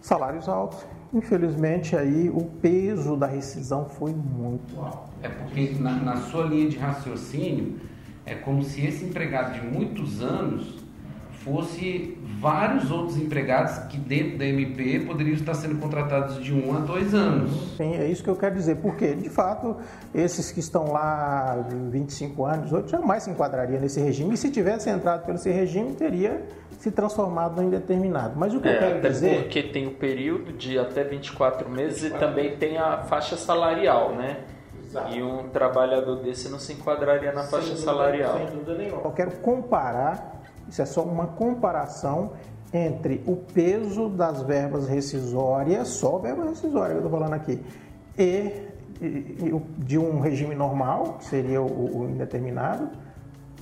Salários 0.00 0.48
altos. 0.48 0.84
Infelizmente 1.12 1.96
aí 1.96 2.28
o 2.28 2.44
peso 2.44 3.16
da 3.16 3.26
rescisão 3.26 3.88
foi 3.88 4.12
muito 4.12 4.78
alto. 4.78 5.10
É 5.22 5.28
porque 5.28 5.74
na, 5.80 5.92
na 5.92 6.16
sua 6.16 6.44
linha 6.44 6.68
de 6.68 6.76
raciocínio 6.76 7.80
é 8.26 8.34
como 8.34 8.62
se 8.62 8.84
esse 8.84 9.06
empregado 9.06 9.54
de 9.54 9.66
muitos 9.66 10.22
anos 10.22 10.84
fosse 11.48 12.18
vários 12.40 12.90
outros 12.90 13.16
empregados 13.16 13.78
que 13.88 13.96
dentro 13.96 14.38
da 14.38 14.44
MP 14.44 15.00
poderiam 15.00 15.34
estar 15.34 15.54
sendo 15.54 15.80
contratados 15.80 16.42
de 16.42 16.54
um 16.54 16.76
a 16.76 16.80
dois 16.80 17.14
anos. 17.14 17.76
Sim, 17.76 17.96
é 17.96 18.06
isso 18.06 18.22
que 18.22 18.30
eu 18.30 18.36
quero 18.36 18.54
dizer, 18.54 18.76
porque 18.76 19.14
de 19.14 19.28
fato 19.28 19.76
esses 20.14 20.52
que 20.52 20.60
estão 20.60 20.92
lá 20.92 21.66
25 21.90 22.44
anos, 22.44 22.72
outros 22.72 22.92
jamais 22.92 23.24
se 23.24 23.30
enquadraria 23.30 23.80
nesse 23.80 24.00
regime, 24.00 24.34
e 24.34 24.36
se 24.36 24.50
tivesse 24.50 24.88
entrado 24.88 25.24
pelo 25.24 25.36
esse 25.36 25.50
regime, 25.50 25.94
teria 25.94 26.42
se 26.78 26.90
transformado 26.92 27.60
em 27.60 27.66
indeterminado. 27.66 28.34
Mas 28.36 28.54
o 28.54 28.60
que 28.60 28.68
é, 28.68 28.74
eu 28.74 28.78
quero 28.78 28.98
até 28.98 29.08
dizer... 29.08 29.42
porque 29.42 29.62
tem 29.64 29.86
o 29.88 29.92
período 29.92 30.52
de 30.52 30.78
até 30.78 31.02
24 31.02 31.68
meses 31.68 32.02
24 32.02 32.16
e 32.16 32.20
também 32.20 32.56
tem 32.56 32.78
a 32.78 32.98
faixa 32.98 33.36
salarial, 33.36 34.14
né? 34.14 34.38
Exato. 34.84 35.12
E 35.12 35.22
um 35.22 35.48
trabalhador 35.48 36.16
desse 36.16 36.48
não 36.48 36.58
se 36.58 36.72
enquadraria 36.72 37.32
na 37.32 37.42
faixa 37.42 37.70
dúvida, 37.70 37.84
salarial. 37.84 38.38
Sem 38.38 38.46
dúvida 38.46 38.74
nenhuma. 38.74 39.02
Eu 39.02 39.10
quero 39.10 39.32
comparar 39.32 40.37
isso 40.68 40.82
é 40.82 40.86
só 40.86 41.02
uma 41.02 41.26
comparação 41.26 42.32
entre 42.72 43.22
o 43.26 43.36
peso 43.36 44.08
das 44.08 44.42
verbas 44.42 44.86
rescisórias, 44.86 45.88
só 45.88 46.18
verba 46.18 46.44
rescisória 46.44 46.90
que 46.90 47.00
eu 47.00 47.06
estou 47.06 47.18
falando 47.18 47.32
aqui, 47.32 47.62
e, 48.18 48.68
de 49.78 49.98
um 49.98 50.20
regime 50.20 50.54
normal, 50.54 51.14
que 51.18 51.24
seria 51.24 51.62
o, 51.62 52.00
o 52.00 52.10
indeterminado, 52.10 52.90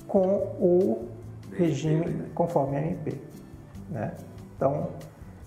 com 0.07 0.27
o 0.59 1.07
regime 1.51 2.23
conforme 2.33 2.77
a 2.77 2.81
MP. 2.81 3.15
Né? 3.89 4.11
Então, 4.55 4.89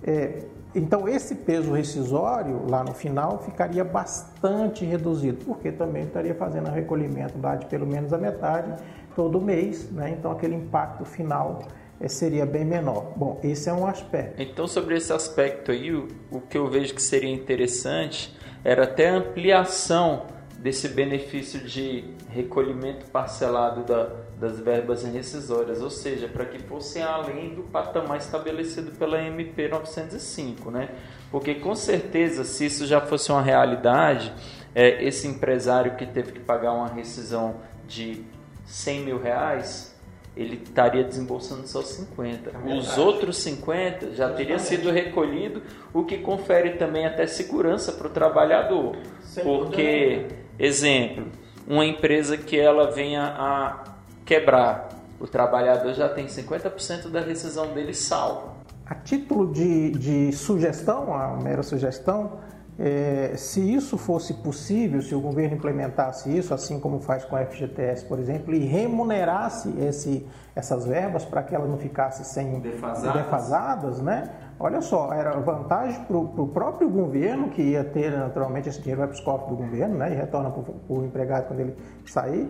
é, 0.02 0.44
então, 0.74 1.08
esse 1.08 1.34
peso 1.34 1.72
rescisório 1.72 2.64
lá 2.68 2.84
no 2.84 2.94
final 2.94 3.42
ficaria 3.42 3.84
bastante 3.84 4.84
reduzido, 4.84 5.44
porque 5.44 5.72
também 5.72 6.04
estaria 6.04 6.34
fazendo 6.34 6.68
o 6.68 6.72
recolhimento 6.72 7.34
lá 7.40 7.56
de 7.56 7.66
pelo 7.66 7.86
menos 7.86 8.12
a 8.12 8.18
metade 8.18 8.76
todo 9.16 9.40
mês, 9.40 9.90
né? 9.90 10.14
então 10.16 10.30
aquele 10.30 10.54
impacto 10.54 11.04
final 11.04 11.62
eh, 12.00 12.08
seria 12.08 12.46
bem 12.46 12.64
menor. 12.64 13.12
Bom, 13.16 13.40
esse 13.42 13.68
é 13.68 13.72
um 13.72 13.84
aspecto. 13.84 14.40
Então, 14.40 14.68
sobre 14.68 14.96
esse 14.96 15.12
aspecto 15.12 15.72
aí, 15.72 15.92
o, 15.92 16.06
o 16.30 16.40
que 16.40 16.56
eu 16.56 16.68
vejo 16.68 16.94
que 16.94 17.02
seria 17.02 17.32
interessante 17.32 18.36
era 18.62 18.84
até 18.84 19.08
ampliação 19.08 20.26
desse 20.58 20.88
benefício 20.88 21.58
de 21.60 22.04
recolhimento 22.28 23.06
parcelado 23.06 23.82
da, 23.82 24.10
das 24.40 24.58
verbas 24.58 25.04
rescisórias, 25.04 25.82
ou 25.82 25.90
seja, 25.90 26.26
para 26.26 26.46
que 26.46 26.58
fossem 26.58 27.02
além 27.02 27.54
do 27.54 27.62
patamar 27.64 28.16
estabelecido 28.16 28.90
pela 28.92 29.20
MP 29.20 29.68
905, 29.68 30.70
né? 30.70 30.88
Porque 31.30 31.56
com 31.56 31.74
certeza, 31.74 32.42
se 32.42 32.64
isso 32.64 32.86
já 32.86 33.02
fosse 33.02 33.30
uma 33.30 33.42
realidade, 33.42 34.32
é, 34.74 35.04
esse 35.04 35.28
empresário 35.28 35.94
que 35.94 36.06
teve 36.06 36.32
que 36.32 36.40
pagar 36.40 36.72
uma 36.72 36.88
rescisão 36.88 37.56
de 37.86 38.24
100 38.64 39.00
mil 39.00 39.20
reais, 39.20 39.94
ele 40.34 40.56
estaria 40.62 41.04
desembolsando 41.04 41.68
só 41.68 41.82
50. 41.82 42.50
É 42.50 42.74
Os 42.74 42.96
outros 42.96 43.36
50 43.36 44.14
já 44.14 44.32
teria 44.32 44.58
sido 44.58 44.90
recolhido, 44.90 45.62
o 45.92 46.04
que 46.04 46.16
confere 46.16 46.70
também 46.70 47.04
até 47.04 47.26
segurança 47.26 47.92
para 47.92 48.06
o 48.06 48.10
trabalhador. 48.10 48.96
Sem 49.20 49.44
porque, 49.44 50.28
exemplo, 50.58 51.26
uma 51.66 51.84
empresa 51.84 52.38
que 52.38 52.58
ela 52.58 52.90
venha 52.90 53.22
a 53.22 53.89
quebrar, 54.30 54.90
o 55.18 55.26
trabalhador 55.26 55.92
já 55.92 56.08
tem 56.08 56.26
50% 56.26 57.08
da 57.10 57.20
rescisão 57.20 57.74
dele 57.74 57.92
salvo. 57.92 58.50
A 58.86 58.94
título 58.94 59.52
de, 59.52 59.90
de 59.90 60.32
sugestão, 60.32 61.12
a 61.12 61.36
mera 61.36 61.64
sugestão, 61.64 62.38
é, 62.78 63.32
se 63.36 63.60
isso 63.60 63.98
fosse 63.98 64.34
possível, 64.34 65.02
se 65.02 65.16
o 65.16 65.20
governo 65.20 65.56
implementasse 65.56 66.34
isso, 66.34 66.54
assim 66.54 66.78
como 66.78 67.00
faz 67.00 67.24
com 67.24 67.34
a 67.34 67.44
FGTS, 67.44 68.04
por 68.04 68.20
exemplo, 68.20 68.54
e 68.54 68.60
remunerasse 68.60 69.68
esse, 69.80 70.24
essas 70.54 70.86
verbas 70.86 71.24
para 71.24 71.42
que 71.42 71.52
elas 71.52 71.68
não 71.68 71.76
ficassem 71.76 72.24
sem 72.24 72.60
defasadas, 72.60 73.12
defasadas 73.12 74.00
né? 74.00 74.30
Olha 74.60 74.80
só, 74.80 75.12
era 75.12 75.32
vantagem 75.40 76.04
para 76.04 76.16
o 76.16 76.46
próprio 76.46 76.88
governo, 76.88 77.48
que 77.48 77.62
ia 77.62 77.82
ter 77.82 78.12
naturalmente 78.12 78.68
esse 78.68 78.78
dinheiro 78.78 79.00
vai 79.00 79.08
para 79.08 79.16
os 79.16 79.20
cofres 79.20 79.48
do 79.48 79.56
governo, 79.56 79.98
né? 79.98 80.12
E 80.12 80.14
retorna 80.14 80.50
para 80.50 80.62
o 80.88 81.04
empregado 81.04 81.48
quando 81.48 81.60
ele 81.60 81.76
sair. 82.06 82.48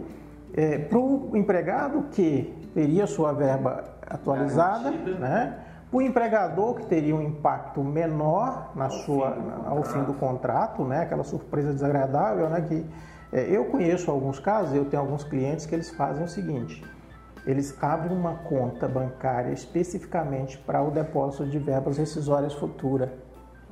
É, 0.54 0.78
para 0.78 0.99
o 0.99 1.37
empregado 1.37 2.07
que 2.11 2.71
teria 2.75 3.07
sua 3.07 3.33
verba 3.33 3.85
atualizada, 4.09 4.90
né? 4.90 5.66
O 5.92 6.00
empregador 6.00 6.76
que 6.76 6.87
teria 6.87 7.14
um 7.16 7.23
impacto 7.23 7.83
menor 7.83 8.71
na 8.76 8.85
ao 8.85 8.90
sua, 8.90 9.33
fim 9.33 9.40
ao 9.66 9.83
fim 9.83 10.04
do 10.04 10.14
contrato, 10.14 10.85
né? 10.85 11.02
aquela 11.02 11.25
surpresa 11.25 11.73
desagradável, 11.73 12.49
né? 12.49 12.61
que 12.61 12.87
é, 13.33 13.45
eu 13.50 13.64
conheço 13.64 14.09
alguns 14.09 14.38
casos, 14.38 14.73
eu 14.73 14.85
tenho 14.85 15.02
alguns 15.02 15.25
clientes 15.25 15.66
que 15.66 15.75
eles 15.75 15.90
fazem 15.90 16.25
o 16.25 16.28
seguinte, 16.28 16.85
eles 17.45 17.76
abrem 17.83 18.16
uma 18.16 18.35
conta 18.35 18.87
bancária 18.87 19.52
especificamente 19.52 20.59
para 20.59 20.80
o 20.80 20.92
depósito 20.92 21.47
de 21.47 21.59
verbas 21.59 21.99
rescisórias 21.99 22.54
futuras. 22.54 23.11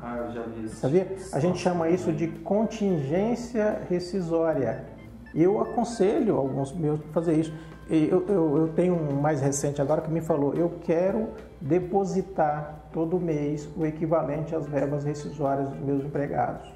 Ah, 0.01 0.17
eu 0.17 0.33
já 0.33 0.43
vi 0.43 0.65
isso. 0.65 0.77
Sabia? 0.77 1.17
A 1.33 1.39
gente 1.39 1.59
chama 1.59 1.89
isso 1.89 2.13
de 2.13 2.27
contingência 2.29 3.83
rescisória. 3.89 4.87
Eu 5.35 5.61
aconselho 5.61 6.37
alguns 6.37 6.73
meus 6.73 7.01
a 7.01 7.13
fazer 7.13 7.35
isso. 7.35 7.53
Eu, 7.89 8.27
eu, 8.29 8.59
eu, 8.59 8.69
tenho 8.75 8.95
um 8.95 9.19
mais 9.19 9.41
recente 9.41 9.81
agora 9.81 10.03
que 10.03 10.11
me 10.11 10.21
falou, 10.21 10.53
eu 10.55 10.75
quero 10.83 11.31
depositar 11.59 12.85
todo 12.93 13.19
mês 13.19 13.67
o 13.77 13.87
equivalente 13.87 14.55
às 14.55 14.67
verbas 14.67 15.05
rescisórias 15.05 15.71
dos 15.71 15.81
meus 15.81 16.05
empregados. 16.05 16.71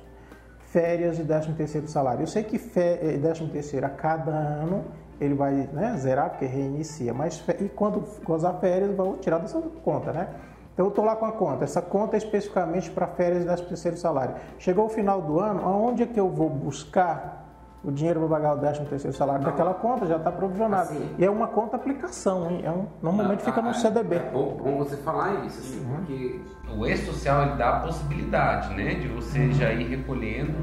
Férias 0.61 1.19
e 1.19 1.25
13 1.25 1.53
terceiro 1.53 1.87
salário. 1.87 2.23
Eu 2.23 2.27
sei 2.27 2.43
que 2.43 2.59
13 2.59 3.45
eh, 3.45 3.49
terceiro 3.53 3.85
a 3.85 3.91
cada 3.91 4.31
ano 4.31 4.85
ele 5.21 5.35
vai 5.35 5.69
né, 5.73 5.95
zerar 5.99 6.31
porque 6.31 6.47
reinicia. 6.47 7.13
Mas 7.13 7.45
e 7.61 7.69
quando 7.69 8.03
gozar 8.25 8.59
férias, 8.59 8.95
vou 8.97 9.19
tirar 9.19 9.39
dessa 9.39 9.61
conta, 9.85 10.13
né? 10.13 10.29
Então 10.73 10.87
eu 10.87 10.89
estou 10.89 11.05
lá 11.05 11.15
com 11.15 11.27
a 11.27 11.33
conta. 11.33 11.65
Essa 11.65 11.83
conta 11.83 12.17
é 12.17 12.19
especificamente 12.19 12.91
para 12.91 13.07
férias 13.07 13.45
e 13.45 13.65
terceiro 13.67 13.97
salário. 13.99 14.35
Chegou 14.59 14.87
o 14.87 14.89
final 14.89 15.21
do 15.21 15.39
ano, 15.39 15.61
aonde 15.63 16.03
é 16.03 16.07
que 16.07 16.19
eu 16.19 16.31
vou 16.31 16.49
buscar 16.49 17.42
o 17.85 17.91
dinheiro 17.91 18.21
para 18.21 18.29
pagar 18.29 18.55
o 18.55 18.59
13 18.59 18.85
terceiro 18.85 19.17
salário 19.17 19.45
daquela 19.45 19.75
conta 19.75 20.07
já 20.07 20.17
está 20.17 20.31
provisionado. 20.31 20.91
Assim, 20.91 21.15
e 21.19 21.25
é 21.25 21.31
uma 21.31 21.49
conta 21.49 21.77
aplicação, 21.77 22.51
hein? 22.51 22.61
É 22.65 22.71
um, 22.71 22.87
normalmente 23.03 23.41
ah, 23.41 23.45
fica 23.45 23.61
no 23.61 23.75
CDB. 23.75 24.17
É 24.17 24.31
bom, 24.33 24.57
bom, 24.63 24.79
você 24.79 24.97
falar 24.99 25.45
isso, 25.45 25.59
assim, 25.59 25.85
uhum. 25.85 25.97
porque 25.97 26.41
o 26.77 26.87
E-Social 26.87 27.43
ele 27.43 27.57
dá 27.57 27.79
a 27.79 27.81
possibilidade 27.81 28.75
né, 28.75 28.95
de 28.95 29.09
você 29.09 29.41
uhum. 29.41 29.53
já 29.53 29.73
ir 29.73 29.89
recolhendo 29.89 30.55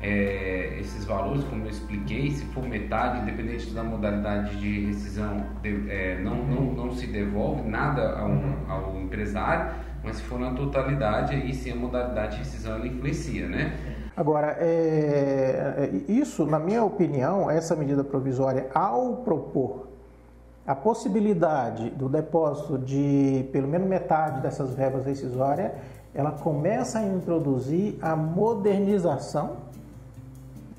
é, 0.00 0.78
esses 0.80 1.04
valores, 1.04 1.44
como 1.44 1.64
eu 1.64 1.70
expliquei, 1.70 2.30
se 2.30 2.44
for 2.46 2.62
metade, 2.64 3.20
independente 3.20 3.70
da 3.70 3.82
modalidade 3.82 4.56
de 4.56 4.86
rescisão, 4.86 5.44
de, 5.62 5.90
é, 5.90 6.18
não, 6.22 6.36
não, 6.36 6.62
não 6.72 6.90
se 6.92 7.06
devolve 7.08 7.68
nada 7.68 8.18
ao, 8.18 8.30
ao 8.68 8.96
empresário, 9.00 9.74
mas 10.02 10.16
se 10.16 10.22
for 10.22 10.38
na 10.38 10.52
totalidade, 10.52 11.34
aí 11.34 11.52
sim 11.52 11.72
a 11.72 11.76
modalidade 11.76 12.32
de 12.32 12.38
rescisão 12.38 12.76
ela 12.76 12.86
influencia, 12.86 13.48
né? 13.48 13.76
Agora, 14.18 14.56
é, 14.58 14.64
é, 15.78 16.12
isso, 16.12 16.44
na 16.44 16.58
minha 16.58 16.82
opinião, 16.82 17.48
essa 17.48 17.76
medida 17.76 18.02
provisória, 18.02 18.66
ao 18.74 19.18
propor 19.18 19.86
a 20.66 20.74
possibilidade 20.74 21.90
do 21.90 22.08
depósito 22.08 22.76
de 22.78 23.48
pelo 23.52 23.68
menos 23.68 23.88
metade 23.88 24.40
dessas 24.40 24.74
verbas 24.74 25.06
rescisórias, 25.06 25.70
ela 26.12 26.32
começa 26.32 26.98
a 26.98 27.04
introduzir 27.04 27.96
a 28.02 28.16
modernização 28.16 29.58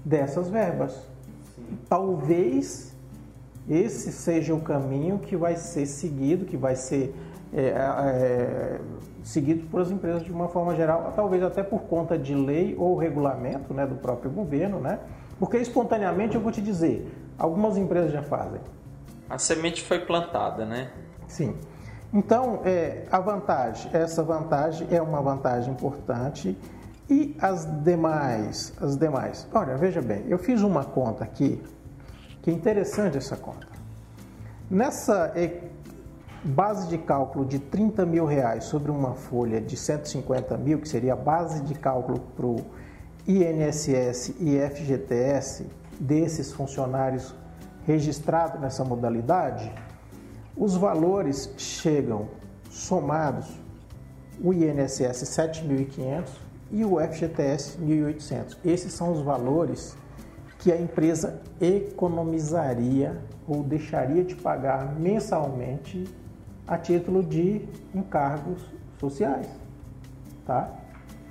dessas 0.03 0.49
verbas. 0.49 0.91
Sim. 1.55 1.77
Talvez 1.87 2.93
esse 3.69 4.11
seja 4.11 4.53
o 4.53 4.59
caminho 4.59 5.17
que 5.17 5.37
vai 5.37 5.55
ser 5.55 5.85
seguido, 5.85 6.43
que 6.43 6.57
vai 6.57 6.75
ser 6.75 7.15
é, 7.53 7.69
é, 7.69 8.79
seguido 9.23 9.67
por 9.67 9.81
as 9.81 9.91
empresas 9.91 10.23
de 10.23 10.31
uma 10.31 10.47
forma 10.47 10.75
geral, 10.75 11.13
talvez 11.15 11.43
até 11.43 11.63
por 11.63 11.81
conta 11.81 12.17
de 12.17 12.35
lei 12.35 12.75
ou 12.77 12.95
regulamento 12.97 13.73
né, 13.73 13.85
do 13.85 13.95
próprio 13.95 14.29
governo, 14.29 14.79
né? 14.79 14.99
Porque 15.39 15.57
espontaneamente 15.57 16.35
eu 16.35 16.41
vou 16.41 16.51
te 16.51 16.61
dizer, 16.61 17.11
algumas 17.37 17.77
empresas 17.77 18.11
já 18.11 18.21
fazem. 18.21 18.59
A 19.29 19.37
semente 19.37 19.81
foi 19.81 19.99
plantada, 19.99 20.65
né? 20.65 20.89
Sim. 21.27 21.55
Então, 22.13 22.61
é, 22.65 23.05
a 23.11 23.19
vantagem, 23.19 23.89
essa 23.93 24.23
vantagem 24.23 24.87
é 24.91 25.01
uma 25.01 25.21
vantagem 25.21 25.71
importante 25.71 26.57
e 27.09 27.35
as 27.39 27.65
demais, 27.83 28.73
as 28.81 28.97
demais. 28.97 29.47
Olha, 29.53 29.77
veja 29.77 30.01
bem, 30.01 30.25
eu 30.27 30.37
fiz 30.37 30.61
uma 30.61 30.83
conta 30.83 31.23
aqui, 31.23 31.61
que 32.41 32.49
é 32.49 32.53
interessante 32.53 33.17
essa 33.17 33.37
conta. 33.37 33.67
Nessa 34.69 35.31
base 36.43 36.87
de 36.87 36.97
cálculo 36.97 37.45
de 37.45 37.59
30 37.59 38.05
mil 38.05 38.25
reais 38.25 38.65
sobre 38.65 38.91
uma 38.91 39.13
folha 39.13 39.59
de 39.59 39.75
150 39.75 40.57
mil, 40.57 40.79
que 40.79 40.87
seria 40.87 41.13
a 41.13 41.15
base 41.15 41.61
de 41.63 41.73
cálculo 41.73 42.19
para 42.35 42.45
o 42.45 42.57
INSS 43.27 44.35
e 44.39 44.57
FGTS 44.57 45.67
desses 45.99 46.51
funcionários 46.51 47.35
registrados 47.85 48.61
nessa 48.61 48.83
modalidade, 48.83 49.71
os 50.55 50.75
valores 50.75 51.53
chegam 51.57 52.27
somados, 52.69 53.47
o 54.41 54.53
INSS 54.53 55.23
7.500 55.23 56.29
e 56.71 56.85
o 56.85 56.99
FGTS 56.99 57.77
1.800. 57.79 58.57
Esses 58.63 58.93
são 58.93 59.11
os 59.11 59.21
valores 59.21 59.97
que 60.59 60.71
a 60.71 60.79
empresa 60.79 61.41
economizaria 61.59 63.17
ou 63.47 63.63
deixaria 63.63 64.23
de 64.23 64.35
pagar 64.35 64.93
mensalmente 64.99 66.05
a 66.69 66.77
título 66.77 67.23
de 67.23 67.61
encargos 67.95 68.61
sociais, 68.99 69.47
tá? 70.45 70.71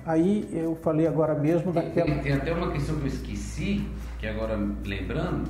Aí 0.05 0.49
eu 0.51 0.75
falei 0.75 1.07
agora 1.07 1.33
mesmo 1.33 1.71
daquela... 1.71 2.07
Tem, 2.07 2.19
tem 2.19 2.33
até 2.33 2.53
uma 2.53 2.71
questão 2.71 2.95
que 2.97 3.03
eu 3.03 3.07
esqueci, 3.07 3.87
que 4.19 4.27
agora 4.27 4.59
lembrando, 4.85 5.49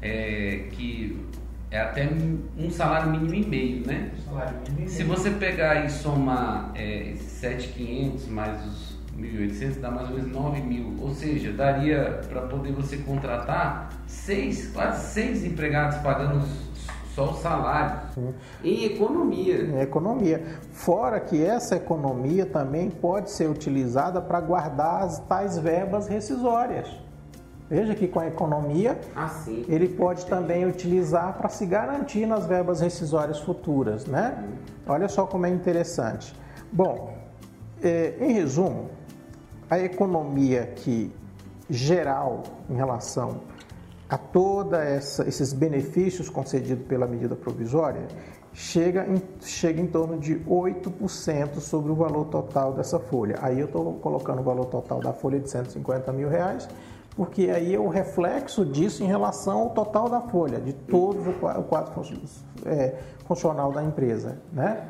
é 0.00 0.68
que 0.72 1.22
é 1.70 1.80
até 1.80 2.08
um 2.56 2.70
salário 2.70 3.10
mínimo 3.10 3.34
e 3.34 3.46
meio, 3.46 3.86
né? 3.86 4.10
Salário 4.24 4.56
mínimo 4.70 4.88
Se 4.88 5.04
você 5.04 5.30
pegar 5.32 5.84
e 5.84 5.90
somar 5.90 6.70
é, 6.74 7.14
7.500 7.14 8.28
mais 8.30 8.64
os 8.64 8.96
1.800 9.18 9.80
dá 9.80 9.90
mais 9.90 10.08
ou 10.08 10.16
menos 10.16 10.32
9 10.32 10.60
mil. 10.62 10.96
Ou 11.00 11.12
seja, 11.12 11.52
daria 11.52 12.20
para 12.28 12.42
poder 12.42 12.72
você 12.72 12.98
contratar 12.98 13.90
seis, 14.06 14.70
quase 14.72 15.12
seis 15.12 15.44
empregados 15.44 15.98
pagando 15.98 16.40
só 17.16 17.30
o 17.30 17.34
salário. 17.34 17.98
Sim. 18.14 18.34
Em 18.62 18.84
economia. 18.84 19.62
Em 19.62 19.80
economia. 19.80 20.44
Fora 20.70 21.18
que 21.18 21.42
essa 21.42 21.74
economia 21.76 22.44
também 22.44 22.90
pode 22.90 23.30
ser 23.30 23.48
utilizada 23.48 24.20
para 24.20 24.38
guardar 24.38 25.02
as 25.02 25.18
tais 25.20 25.56
verbas 25.56 26.06
rescisórias. 26.06 26.86
Veja 27.68 27.94
que 27.94 28.06
com 28.06 28.20
a 28.20 28.28
economia 28.28 29.00
ah, 29.16 29.28
ele 29.66 29.88
pode 29.88 30.26
também 30.26 30.66
utilizar 30.66 31.36
para 31.36 31.48
se 31.48 31.66
garantir 31.66 32.26
nas 32.26 32.46
verbas 32.46 32.80
rescisórias 32.80 33.40
futuras, 33.40 34.04
né? 34.06 34.44
Olha 34.86 35.08
só 35.08 35.26
como 35.26 35.46
é 35.46 35.48
interessante. 35.48 36.32
Bom, 36.70 37.16
é, 37.82 38.14
em 38.20 38.32
resumo, 38.34 38.90
a 39.68 39.80
economia 39.80 40.66
que 40.76 41.12
geral 41.68 42.44
em 42.70 42.76
relação 42.76 43.40
a 44.08 44.16
todos 44.16 44.78
esses 45.20 45.52
benefícios 45.52 46.28
concedidos 46.28 46.86
pela 46.86 47.06
medida 47.06 47.34
provisória 47.34 48.02
chega 48.52 49.06
em, 49.06 49.20
chega 49.40 49.80
em 49.80 49.86
torno 49.86 50.18
de 50.18 50.36
8% 50.40 51.58
sobre 51.58 51.90
o 51.90 51.94
valor 51.94 52.26
total 52.26 52.72
dessa 52.72 52.98
folha. 52.98 53.38
Aí 53.42 53.58
eu 53.58 53.66
estou 53.66 53.94
colocando 53.94 54.40
o 54.40 54.44
valor 54.44 54.66
total 54.66 55.00
da 55.00 55.12
folha 55.12 55.40
de 55.40 55.50
150 55.50 56.12
mil 56.12 56.28
reais, 56.28 56.68
porque 57.16 57.50
aí 57.50 57.74
é 57.74 57.78
o 57.78 57.88
reflexo 57.88 58.64
disso 58.64 59.02
em 59.02 59.06
relação 59.06 59.58
ao 59.60 59.70
total 59.70 60.08
da 60.08 60.20
folha, 60.20 60.60
de 60.60 60.72
todo 60.72 61.30
o 61.30 61.64
quadro 61.64 61.92
é, 62.64 62.94
funcional 63.26 63.72
da 63.72 63.82
empresa. 63.82 64.38
Né? 64.52 64.86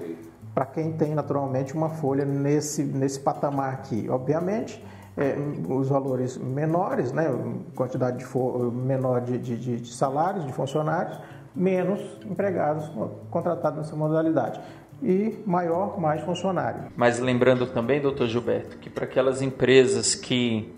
para 0.56 0.64
quem 0.64 0.90
tem 0.92 1.14
naturalmente 1.14 1.74
uma 1.74 1.90
folha 1.90 2.24
nesse, 2.24 2.82
nesse 2.82 3.20
patamar 3.20 3.74
aqui. 3.74 4.08
Obviamente, 4.08 4.82
é, 5.16 5.36
os 5.68 5.88
valores 5.88 6.36
menores, 6.36 7.12
né, 7.12 7.32
quantidade 7.74 8.18
de 8.18 8.26
menor 8.72 9.22
de, 9.22 9.38
de, 9.38 9.56
de 9.56 9.92
salários 9.92 10.44
de 10.44 10.52
funcionários, 10.52 11.18
menos 11.54 12.00
empregados 12.24 12.90
contratados 13.30 13.78
nessa 13.78 13.96
modalidade 13.96 14.60
e 15.02 15.42
maior, 15.46 15.98
mais 16.00 16.22
funcionário. 16.22 16.84
Mas 16.96 17.18
lembrando 17.18 17.66
também, 17.66 18.00
doutor 18.00 18.26
Gilberto, 18.26 18.78
que 18.78 18.88
para 18.90 19.04
aquelas 19.04 19.42
empresas 19.42 20.14
que 20.14 20.74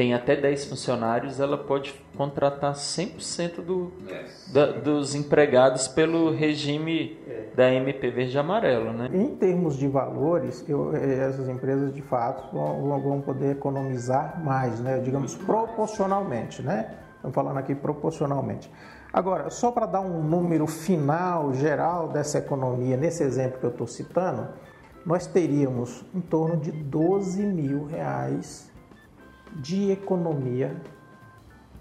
tem 0.00 0.14
até 0.14 0.34
10 0.34 0.64
funcionários, 0.64 1.40
ela 1.40 1.58
pode 1.58 1.92
contratar 2.16 2.72
100% 2.72 3.56
do, 3.60 3.92
da, 4.50 4.72
dos 4.72 5.14
empregados 5.14 5.88
pelo 5.88 6.30
regime 6.30 7.18
da 7.54 7.70
MP 7.70 8.10
Verde 8.10 8.34
e 8.34 8.38
Amarelo. 8.38 8.94
Né? 8.94 9.10
Em 9.12 9.36
termos 9.36 9.76
de 9.76 9.86
valores, 9.86 10.66
eu, 10.66 10.96
eh, 10.96 11.28
essas 11.28 11.50
empresas 11.50 11.92
de 11.92 12.00
fato 12.00 12.50
vão, 12.50 12.98
vão 12.98 13.20
poder 13.20 13.50
economizar 13.56 14.42
mais, 14.42 14.80
né? 14.80 14.98
digamos 15.00 15.34
proporcionalmente. 15.36 16.62
Né? 16.62 16.94
Estamos 17.16 17.34
falando 17.34 17.58
aqui 17.58 17.74
proporcionalmente. 17.74 18.72
Agora, 19.12 19.50
só 19.50 19.70
para 19.70 19.84
dar 19.84 20.00
um 20.00 20.22
número 20.22 20.66
final, 20.66 21.52
geral 21.52 22.08
dessa 22.08 22.38
economia, 22.38 22.96
nesse 22.96 23.22
exemplo 23.22 23.60
que 23.60 23.66
eu 23.66 23.70
estou 23.70 23.86
citando, 23.86 24.48
nós 25.04 25.26
teríamos 25.26 26.06
em 26.14 26.22
torno 26.22 26.56
de 26.56 26.72
12 26.72 27.42
mil 27.42 27.84
reais 27.84 28.69
de 29.56 29.90
economia 29.90 30.76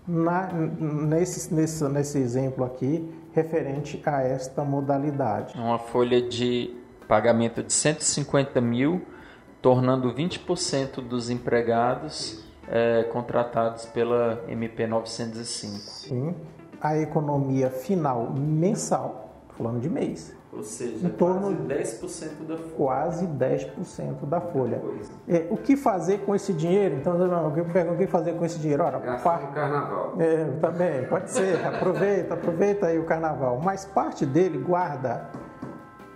na, 0.07 0.51
nesse, 0.51 1.53
nesse, 1.53 1.83
nesse 1.87 2.17
exemplo 2.17 2.63
aqui 2.65 3.13
referente 3.31 4.01
a 4.05 4.21
esta 4.21 4.63
modalidade. 4.63 5.57
Uma 5.57 5.77
folha 5.77 6.21
de 6.21 6.75
pagamento 7.07 7.63
de 7.63 7.71
150 7.71 8.59
mil, 8.59 9.01
tornando 9.61 10.13
20% 10.13 11.01
dos 11.01 11.29
empregados 11.29 12.43
é, 12.67 13.03
contratados 13.03 13.85
pela 13.85 14.43
MP 14.47 14.87
905. 14.87 15.77
Sim, 15.77 16.35
a 16.81 16.97
economia 16.97 17.69
final 17.69 18.31
mensal, 18.31 19.28
falando 19.59 19.81
de 19.81 19.89
mês, 19.89 20.33
ou 20.53 20.63
seja, 20.63 21.05
em 21.05 21.09
torno 21.09 21.53
quase 21.53 21.67
10% 22.07 22.47
da 22.47 22.57
folha. 22.57 22.73
Quase 22.77 23.27
10% 23.27 24.25
da 24.25 24.39
folha. 24.39 24.81
É, 25.27 25.47
o 25.49 25.57
que 25.57 25.75
fazer 25.75 26.19
com 26.19 26.33
esse 26.33 26.53
dinheiro? 26.53 26.95
Então, 26.95 27.17
eu 27.57 27.65
pergunto 27.65 27.95
o 27.95 27.97
que 27.97 28.07
fazer 28.07 28.37
com 28.37 28.45
esse 28.45 28.57
dinheiro? 28.57 28.83
Ora, 28.83 28.99
par... 29.21 29.41
no 29.41 29.47
carnaval. 29.51 30.13
É, 30.17 30.45
também, 30.61 31.05
pode 31.07 31.29
ser. 31.29 31.59
aproveita, 31.67 32.35
aproveita 32.35 32.87
aí 32.87 32.97
o 32.97 33.03
carnaval. 33.03 33.59
Mas 33.61 33.83
parte 33.83 34.25
dele 34.25 34.57
guarda 34.57 35.29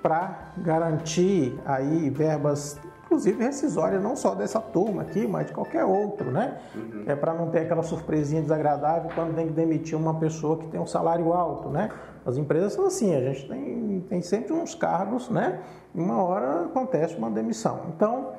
para 0.02 0.54
garantir 0.58 1.60
aí 1.66 2.10
verbas 2.10 2.80
inclusive 3.06 3.44
rescisória, 3.44 4.00
não 4.00 4.16
só 4.16 4.34
dessa 4.34 4.60
turma 4.60 5.04
aqui, 5.04 5.28
mas 5.28 5.46
de 5.46 5.54
qualquer 5.54 5.86
outro, 5.86 6.32
né? 6.32 6.58
Uhum. 6.74 7.04
É 7.06 7.16
para 7.16 7.34
não 7.34 7.50
ter 7.50 7.60
aquela 7.60 7.84
surpresinha 7.84 8.42
desagradável 8.42 9.12
quando 9.14 9.36
tem 9.36 9.48
que 9.48 9.54
demitir 9.54 9.96
uma 9.96 10.16
pessoa 10.16 10.58
que 10.58 10.68
tem 10.68 10.80
um 10.80 10.88
salário 10.88 11.32
alto, 11.32 11.70
né? 11.70 11.92
As 12.26 12.38
empresas 12.38 12.74
são 12.74 12.86
assim, 12.86 13.14
a 13.16 13.22
gente 13.22 13.48
tem, 13.48 14.06
tem 14.10 14.22
sempre 14.22 14.54
uns 14.54 14.74
cargos, 14.76 15.30
né? 15.30 15.62
E 15.94 16.00
uma 16.00 16.22
hora 16.22 16.66
acontece 16.66 17.16
uma 17.16 17.30
demissão. 17.30 17.88
Então, 17.96 18.34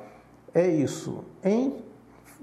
é 0.53 0.67
isso. 0.67 1.23
Em 1.43 1.83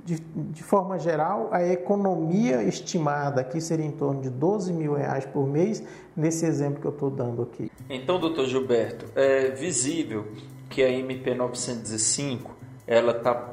de, 0.04 0.18
de, 0.18 0.62
forma 0.62 0.98
geral, 0.98 1.48
a 1.52 1.64
economia 1.64 2.62
estimada 2.62 3.40
aqui 3.40 3.60
seria 3.60 3.86
em 3.86 3.92
torno 3.92 4.20
de 4.20 4.30
12 4.30 4.72
mil 4.72 4.94
reais 4.94 5.24
por 5.24 5.46
mês, 5.46 5.82
nesse 6.16 6.44
exemplo 6.44 6.80
que 6.80 6.86
eu 6.86 6.92
estou 6.92 7.10
dando 7.10 7.42
aqui. 7.42 7.70
Então, 7.88 8.18
doutor 8.18 8.46
Gilberto, 8.46 9.06
é 9.14 9.50
visível 9.50 10.26
que 10.68 10.82
a 10.82 10.90
MP 10.90 11.34
905 11.34 12.50
ela 12.86 13.12
está 13.12 13.52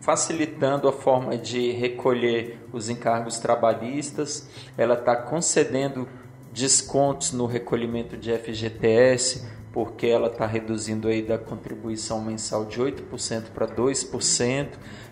facilitando 0.00 0.88
a 0.88 0.92
forma 0.92 1.36
de 1.36 1.72
recolher 1.72 2.58
os 2.72 2.88
encargos 2.88 3.38
trabalhistas, 3.38 4.48
ela 4.76 4.94
está 4.94 5.16
concedendo 5.16 6.06
descontos 6.52 7.32
no 7.32 7.46
recolhimento 7.46 8.16
de 8.16 8.36
FGTS, 8.36 9.46
porque 9.72 10.06
ela 10.06 10.28
está 10.28 10.46
reduzindo 10.46 11.08
aí 11.08 11.22
da 11.22 11.38
contribuição 11.38 12.22
mensal 12.22 12.64
de 12.64 12.80
8% 12.80 13.50
para 13.54 13.66
2%, 13.66 14.68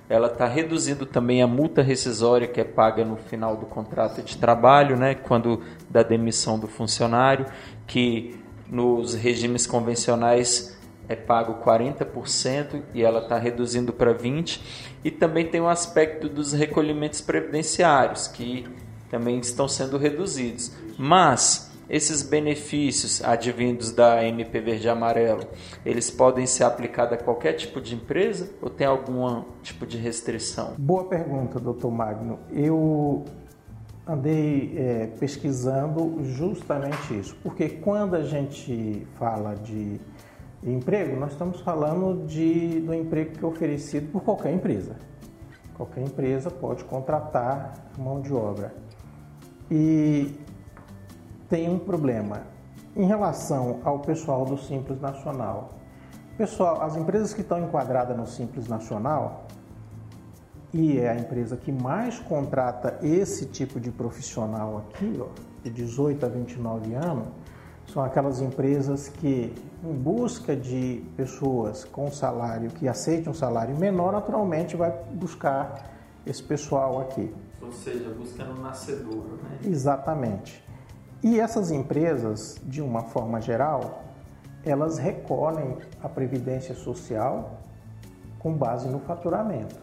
ela 0.09 0.29
está 0.29 0.47
reduzindo 0.47 1.05
também 1.05 1.43
a 1.43 1.47
multa 1.47 1.83
rescisória 1.83 2.47
que 2.47 2.61
é 2.61 2.65
paga 2.65 3.05
no 3.05 3.17
final 3.17 3.57
do 3.57 3.67
contrato 3.67 4.23
de 4.23 4.37
trabalho, 4.37 4.97
né, 4.97 5.15
quando 5.15 5.63
da 5.91 6.03
demissão 6.03 6.59
do 6.59 6.69
funcionário, 6.69 7.47
que 7.87 8.39
nos 8.69 9.15
regimes 9.15 9.67
convencionais 9.67 10.77
é 11.09 11.15
pago 11.15 11.65
40% 11.65 12.83
e 12.95 13.03
ela 13.03 13.21
está 13.21 13.39
reduzindo 13.39 13.93
para 13.93 14.15
20%. 14.15 14.61
E 15.05 15.11
também 15.11 15.47
tem 15.47 15.61
o 15.61 15.69
aspecto 15.69 16.29
dos 16.29 16.53
recolhimentos 16.53 17.21
previdenciários, 17.21 18.27
que 18.27 18.67
também 19.09 19.39
estão 19.39 19.69
sendo 19.69 19.99
reduzidos. 19.99 20.73
Mas 20.99 21.71
esses 21.89 22.23
benefícios 22.23 23.23
advindos 23.23 23.93
da 23.93 24.25
MP 24.25 24.61
Verde 24.61 24.89
Amarelo, 24.89 25.45
eles 25.85 26.11
podem 26.11 26.47
ser 26.47 26.65
aplicados 26.65 27.13
a 27.13 27.17
qualquer 27.17 27.53
tipo 27.53 27.81
de 27.81 27.95
empresa 27.95 28.51
ou 28.61 28.69
tem 28.69 28.87
algum 28.87 29.45
tipo 29.63 29.87
de 29.87 29.97
restrição? 29.97 30.75
Boa 30.77 31.05
pergunta, 31.05 31.61
doutor 31.61 31.91
Magno. 31.93 32.41
Eu 32.51 33.25
andei 34.07 34.75
é, 34.77 35.07
pesquisando 35.19 36.25
justamente 36.25 37.19
isso, 37.19 37.37
porque 37.43 37.69
quando 37.69 38.17
a 38.17 38.23
gente 38.23 39.07
fala 39.17 39.55
de 39.55 40.01
emprego, 40.65 41.17
nós 41.19 41.33
estamos 41.33 41.61
falando 41.61 42.27
de, 42.27 42.81
do 42.81 42.93
emprego 42.93 43.33
que 43.33 43.45
é 43.45 43.47
oferecido 43.47 44.11
por 44.11 44.23
qualquer 44.23 44.53
empresa. 44.53 44.97
Qualquer 45.75 46.03
empresa 46.03 46.51
pode 46.51 46.83
contratar 46.85 47.75
mão 47.99 48.21
de 48.21 48.33
obra. 48.33 48.75
E 49.71 50.33
tem 51.49 51.69
um 51.71 51.79
problema 51.79 52.43
em 52.95 53.07
relação 53.07 53.81
ao 53.85 54.01
pessoal 54.01 54.45
do 54.45 54.57
Simples 54.57 55.01
Nacional. 55.01 55.75
Pessoal, 56.37 56.83
as 56.83 56.97
empresas 56.97 57.33
que 57.33 57.41
estão 57.41 57.63
enquadradas 57.63 58.17
no 58.17 58.27
Simples 58.27 58.67
Nacional, 58.69 59.47
e 60.73 60.99
é 60.99 61.11
a 61.11 61.17
empresa 61.17 61.57
que 61.57 61.73
mais 61.73 62.19
contrata 62.19 62.99
esse 63.03 63.47
tipo 63.47 63.81
de 63.81 63.91
profissional 63.91 64.79
aqui, 64.79 65.19
ó, 65.21 65.29
de 65.63 65.71
18 65.71 66.27
a 66.27 66.29
29 66.29 66.95
anos, 66.95 67.29
são 67.87 68.03
aquelas 68.03 68.41
empresas 68.41 69.09
que, 69.09 69.55
em 69.85 69.93
busca 69.95 70.57
de 70.57 71.05
pessoas 71.17 71.85
com 71.85 72.11
salário, 72.11 72.71
que 72.71 72.89
aceitem 72.89 73.31
um 73.31 73.35
salário 73.35 73.77
menor, 73.77 74.13
naturalmente 74.13 74.77
vai 74.77 74.91
buscar 75.13 75.95
esse 76.27 76.43
pessoal 76.43 77.01
aqui. 77.01 77.33
Ou 77.63 77.73
seja, 77.73 78.11
buscando 78.11 78.59
um 78.59 78.63
nascedor, 78.63 79.25
né? 79.43 79.59
Exatamente. 79.65 80.66
E 81.27 81.41
essas 81.41 81.73
empresas, 81.73 82.57
de 82.63 82.81
uma 82.81 83.03
forma 83.03 83.41
geral, 83.41 84.05
elas 84.65 84.97
recolhem 84.97 85.77
a 86.01 86.09
previdência 86.09 86.73
social 86.73 87.59
com 88.39 88.53
base 88.53 88.87
no 88.87 89.01
faturamento. 89.01 89.75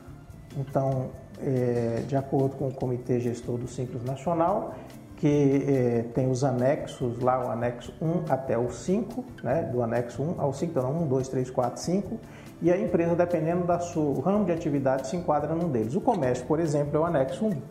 Então, 0.55 1.09
é, 1.41 2.01
de 2.07 2.15
acordo 2.15 2.55
com 2.55 2.69
o 2.69 2.73
Comitê 2.73 3.19
Gestor 3.19 3.57
do 3.57 3.67
Simples 3.67 4.05
Nacional, 4.05 4.73
que 5.17 5.65
é, 5.67 6.05
tem 6.13 6.31
os 6.31 6.45
anexos 6.45 7.19
lá, 7.19 7.45
o 7.45 7.51
anexo 7.51 7.93
1 8.01 8.31
até 8.31 8.57
o 8.57 8.71
5, 8.71 9.25
né, 9.43 9.63
do 9.63 9.83
anexo 9.83 10.23
1 10.23 10.39
ao 10.39 10.53
5, 10.53 10.71
então 10.71 10.91
1, 11.03 11.07
2, 11.07 11.27
3, 11.27 11.49
4, 11.49 11.81
5, 11.81 12.19
e 12.61 12.71
a 12.71 12.77
empresa, 12.77 13.17
dependendo 13.17 13.65
da 13.65 13.79
sua 13.79 14.23
ramo 14.23 14.45
de 14.45 14.53
atividade, 14.53 15.09
se 15.09 15.17
enquadra 15.17 15.53
num 15.53 15.67
deles. 15.67 15.93
O 15.93 15.99
comércio, 15.99 16.45
por 16.45 16.61
exemplo, 16.61 16.95
é 16.95 16.99
o 17.01 17.05
anexo 17.05 17.47
1. 17.47 17.61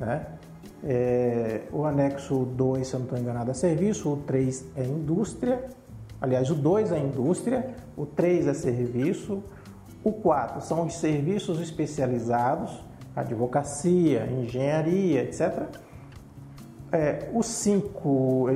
Né? 0.00 0.26
É, 0.82 1.62
o 1.72 1.84
anexo 1.84 2.46
2, 2.56 2.86
se 2.86 2.94
eu 2.94 3.00
não 3.00 3.04
estou 3.04 3.18
enganado, 3.18 3.50
é 3.50 3.54
serviço, 3.54 4.12
o 4.12 4.16
3 4.18 4.64
é 4.76 4.84
indústria, 4.84 5.68
aliás, 6.20 6.50
o 6.50 6.54
2 6.54 6.92
é 6.92 6.98
indústria, 6.98 7.74
o 7.96 8.06
3 8.06 8.46
é 8.46 8.54
serviço, 8.54 9.42
o 10.02 10.12
4 10.12 10.62
são 10.62 10.86
os 10.86 10.94
serviços 10.94 11.60
especializados, 11.60 12.82
advocacia, 13.14 14.26
engenharia, 14.26 15.22
etc. 15.22 15.64
É, 16.92 17.28
o 17.32 17.42
5, 17.42 18.46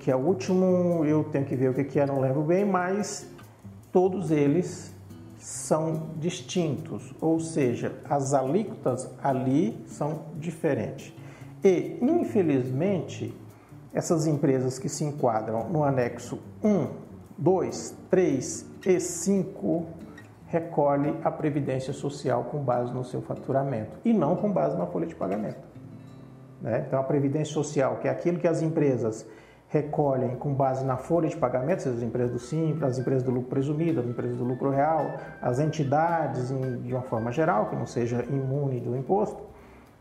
que 0.00 0.10
é 0.10 0.16
o 0.16 0.20
último, 0.20 1.04
eu 1.04 1.24
tenho 1.24 1.44
que 1.44 1.54
ver 1.54 1.70
o 1.70 1.74
que 1.74 2.00
é, 2.00 2.06
não 2.06 2.20
lembro 2.20 2.42
bem, 2.42 2.64
mas 2.64 3.28
todos 3.92 4.30
eles 4.30 4.94
são 5.38 6.10
distintos, 6.16 7.14
ou 7.20 7.38
seja, 7.38 7.92
as 8.08 8.34
alíquotas 8.34 9.08
ali 9.22 9.84
são 9.86 10.22
diferentes. 10.36 11.14
E, 11.64 11.98
infelizmente, 12.02 13.34
essas 13.92 14.26
empresas 14.26 14.78
que 14.78 14.88
se 14.88 15.04
enquadram 15.04 15.68
no 15.68 15.82
anexo 15.82 16.38
1, 16.62 16.88
2, 17.38 17.96
3 18.10 18.66
e 18.86 19.00
5 19.00 19.86
recolhe 20.46 21.14
a 21.24 21.30
previdência 21.30 21.92
social 21.92 22.44
com 22.44 22.58
base 22.58 22.92
no 22.92 23.04
seu 23.04 23.20
faturamento 23.20 23.98
e 24.04 24.12
não 24.12 24.36
com 24.36 24.50
base 24.50 24.76
na 24.76 24.86
folha 24.86 25.06
de 25.06 25.14
pagamento. 25.14 25.60
Né? 26.60 26.84
Então, 26.86 27.00
a 27.00 27.02
previdência 27.02 27.52
social, 27.52 27.96
que 27.96 28.08
é 28.08 28.10
aquilo 28.10 28.38
que 28.38 28.46
as 28.46 28.62
empresas 28.62 29.26
recolhem 29.68 30.36
com 30.36 30.54
base 30.54 30.84
na 30.84 30.96
folha 30.96 31.28
de 31.28 31.36
pagamento, 31.36 31.82
seja 31.82 31.96
as 31.96 32.02
empresas 32.02 32.30
do 32.30 32.38
Simples, 32.38 32.82
as 32.82 32.98
empresas 32.98 33.22
do 33.22 33.30
lucro 33.30 33.50
presumido, 33.50 34.00
as 34.00 34.06
empresas 34.06 34.38
do 34.38 34.44
lucro 34.44 34.70
real, 34.70 35.16
as 35.42 35.58
entidades 35.58 36.48
de 36.48 36.92
uma 36.92 37.02
forma 37.02 37.32
geral, 37.32 37.66
que 37.66 37.76
não 37.76 37.86
seja 37.86 38.24
imune 38.30 38.80
do 38.80 38.96
imposto, 38.96 39.42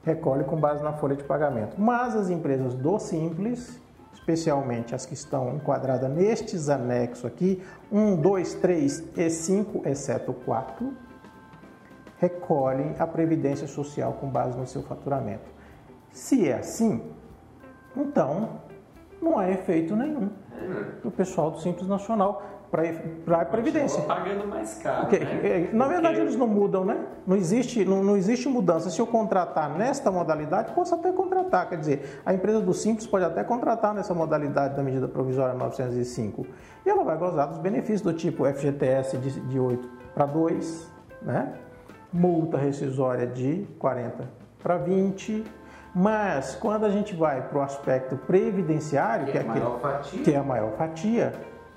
recolhe 0.05 0.43
com 0.43 0.55
base 0.55 0.83
na 0.83 0.93
folha 0.93 1.15
de 1.15 1.23
pagamento. 1.23 1.81
Mas 1.81 2.15
as 2.15 2.29
empresas 2.29 2.75
do 2.75 2.99
Simples, 2.99 3.81
especialmente 4.13 4.93
as 4.93 5.05
que 5.05 5.15
estão 5.15 5.55
enquadradas 5.55 6.09
nestes 6.09 6.69
anexos 6.69 7.25
aqui, 7.25 7.61
1, 7.91 8.21
2, 8.21 8.53
3 8.55 9.03
e 9.17 9.29
5, 9.29 9.87
exceto 9.87 10.31
o 10.31 10.35
4, 10.35 10.93
recolhem 12.17 12.95
a 12.99 13.07
previdência 13.07 13.67
social 13.67 14.13
com 14.13 14.29
base 14.29 14.57
no 14.57 14.67
seu 14.67 14.83
faturamento. 14.83 15.49
Se 16.11 16.47
é 16.47 16.59
assim, 16.59 17.11
então 17.97 18.61
não 19.21 19.37
há 19.37 19.49
efeito 19.49 19.95
nenhum 19.95 20.29
para 21.01 21.07
o 21.07 21.11
pessoal 21.11 21.51
do 21.51 21.59
Simples 21.59 21.87
Nacional 21.87 22.41
para 22.69 23.41
a 23.41 23.45
Previdência. 23.45 24.01
pagando 24.03 24.47
mais 24.47 24.77
caro. 24.77 25.07
Porque, 25.07 25.19
né? 25.23 25.39
É, 25.43 25.69
na 25.73 25.87
verdade, 25.87 26.19
eles 26.19 26.35
não 26.35 26.47
mudam, 26.47 26.83
né? 26.83 26.97
Não 27.25 27.35
existe, 27.35 27.85
não, 27.85 28.03
não 28.03 28.17
existe 28.17 28.47
mudança. 28.47 28.89
Se 28.89 28.99
eu 28.99 29.07
contratar 29.07 29.69
nesta 29.77 30.11
modalidade, 30.11 30.73
posso 30.73 30.95
até 30.95 31.11
contratar. 31.11 31.69
Quer 31.69 31.77
dizer, 31.77 32.21
a 32.25 32.33
empresa 32.33 32.61
do 32.61 32.73
Simples 32.73 33.07
pode 33.07 33.25
até 33.25 33.43
contratar 33.43 33.93
nessa 33.93 34.13
modalidade 34.13 34.75
da 34.75 34.83
medida 34.83 35.07
provisória 35.07 35.53
905. 35.53 36.45
E 36.85 36.89
ela 36.89 37.03
vai 37.03 37.17
gozar 37.17 37.47
dos 37.47 37.57
benefícios 37.57 38.01
do 38.01 38.13
tipo 38.13 38.45
FGTS 38.45 39.17
de, 39.17 39.39
de 39.41 39.59
8 39.59 39.89
para 40.13 40.25
2, 40.25 40.91
né? 41.21 41.53
multa 42.15 42.57
rescisória 42.57 43.27
de 43.27 43.67
40 43.77 44.29
para 44.63 44.77
20. 44.77 45.43
Mas 45.93 46.55
quando 46.55 46.85
a 46.85 46.89
gente 46.89 47.15
vai 47.15 47.41
para 47.41 47.57
o 47.57 47.61
aspecto 47.61 48.17
previdenciário, 48.17 49.25
que, 49.27 49.31
que, 49.31 49.37
é, 49.37 49.41
aquele, 49.41 50.23
que 50.23 50.33
é 50.33 50.37
a 50.37 50.43
maior 50.43 50.71
fatia, 50.73 51.33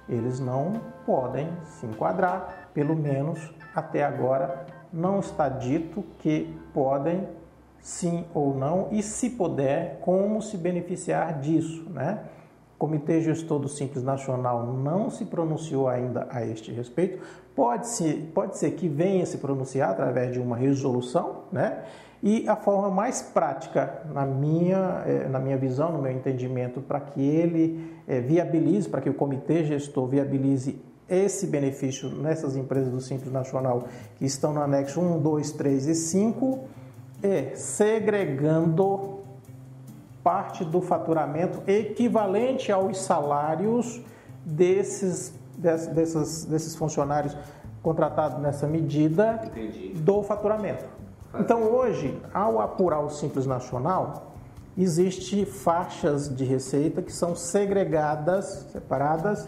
eles 0.09 0.41
não 0.41 0.81
podem 1.05 1.49
se 1.65 1.87
enquadrar, 1.87 2.71
pelo 2.73 2.97
menos 2.97 3.53
até 3.75 4.05
agora 4.05 4.67
não 4.93 5.21
está 5.21 5.49
dito 5.49 6.05
que 6.19 6.55
podem 6.73 7.29
sim 7.81 8.25
ou 8.35 8.57
não 8.57 8.89
e 8.91 9.03
se 9.03 9.31
puder, 9.31 10.01
como 10.01 10.43
se 10.43 10.57
beneficiar 10.57 11.41
disso, 11.41 11.89
né? 11.91 12.25
O 12.75 12.79
Comitê 12.79 13.21
Gestor 13.21 13.59
do 13.59 13.69
Simples 13.69 14.05
Nacional 14.05 14.67
não 14.67 15.11
se 15.11 15.25
pronunciou 15.25 15.89
ainda 15.89 16.29
a 16.31 16.45
este 16.45 16.71
respeito. 16.73 17.21
Pode, 17.55 17.89
-se, 17.89 18.31
pode 18.33 18.57
ser 18.57 18.73
que 18.73 18.89
venha 18.89 19.27
se 19.27 19.39
pronunciar 19.39 19.91
através 19.91 20.33
de 20.33 20.39
uma 20.39 20.57
resolução, 20.57 21.45
né? 21.51 21.83
E 22.23 22.49
a 22.49 22.57
forma 22.57 22.91
mais 22.91 23.23
prática, 23.23 24.03
na 24.13 24.27
minha, 24.27 25.05
eh, 25.07 25.29
na 25.29 25.39
minha 25.39 25.57
visão, 25.57 25.93
no 25.93 26.03
meu 26.03 26.11
entendimento, 26.11 26.81
para 26.81 26.99
que 27.01 27.23
ele 27.23 27.95
eh, 28.09 28.21
viabilize, 28.21 28.89
para 28.89 29.01
que 29.01 29.09
o 29.09 29.15
comitê 29.15 29.65
gestor 29.65 30.07
viabilize 30.07 30.81
esse 31.09 31.47
benefício 31.47 32.11
nessas 32.11 32.57
empresas 32.57 32.93
do 32.93 33.01
Simples 33.01 33.33
Nacional 33.33 33.85
que 34.17 34.27
estão 34.27 34.53
no 34.53 34.61
anexo 34.61 35.01
1, 35.01 35.21
2, 35.21 35.53
3 35.53 35.87
e 35.87 35.95
5, 35.95 36.59
é 37.23 37.53
segregando 37.55 39.21
parte 40.23 40.65
do 40.65 40.81
faturamento 40.81 41.63
equivalente 41.67 42.71
aos 42.71 43.01
salários 43.01 44.03
desses, 44.45 45.33
desses, 45.57 46.45
desses 46.45 46.75
funcionários 46.77 47.37
contratados 47.83 48.39
nessa 48.41 48.67
medida 48.67 49.41
Entendi. 49.45 49.95
do 49.95 50.23
faturamento. 50.23 50.85
Então, 51.35 51.63
hoje, 51.63 52.21
ao 52.33 52.61
apurar 52.61 53.01
o 53.01 53.11
Simples 53.11 53.45
Nacional, 53.45 54.33
existe 54.77 55.45
faixas 55.45 56.35
de 56.35 56.45
receita 56.45 57.03
que 57.03 57.13
são 57.13 57.37
segregadas, 57.37 58.67
separadas, 58.73 59.47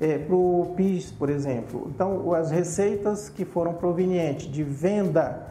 é, 0.00 0.16
para 0.16 0.34
o 0.34 0.74
PIS, 0.76 1.10
por 1.10 1.28
exemplo. 1.28 1.90
Então, 1.94 2.32
as 2.32 2.50
receitas 2.50 3.28
que 3.28 3.44
foram 3.44 3.74
provenientes 3.74 4.46
de 4.46 4.62
venda 4.62 5.48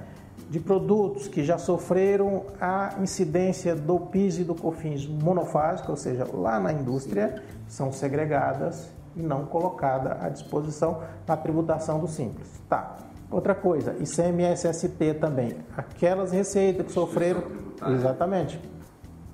de 0.50 0.60
produtos 0.60 1.28
que 1.28 1.44
já 1.44 1.58
sofreram 1.58 2.44
a 2.60 2.96
incidência 3.02 3.76
do 3.76 4.00
PIS 4.00 4.40
e 4.40 4.44
do 4.46 4.56
COFINS 4.56 5.06
monofásico, 5.06 5.92
ou 5.92 5.98
seja, 5.98 6.26
lá 6.34 6.60
na 6.60 6.72
indústria, 6.72 7.44
são 7.68 7.92
segregadas 7.92 8.90
e 9.16 9.22
não 9.22 9.46
colocadas 9.46 10.24
à 10.24 10.30
disposição 10.30 11.02
na 11.28 11.36
tributação 11.36 12.00
do 12.00 12.08
Simples. 12.08 12.48
Tá. 12.70 12.96
Outra 13.30 13.54
coisa, 13.54 13.96
ICMS-ST 14.00 15.16
também. 15.20 15.58
Aquelas 15.76 16.32
receitas 16.32 16.86
que 16.86 16.92
sofreram. 16.92 17.44
Exatamente. 17.90 18.60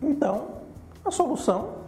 Então, 0.02 0.48
a 1.06 1.12
solução 1.12 1.84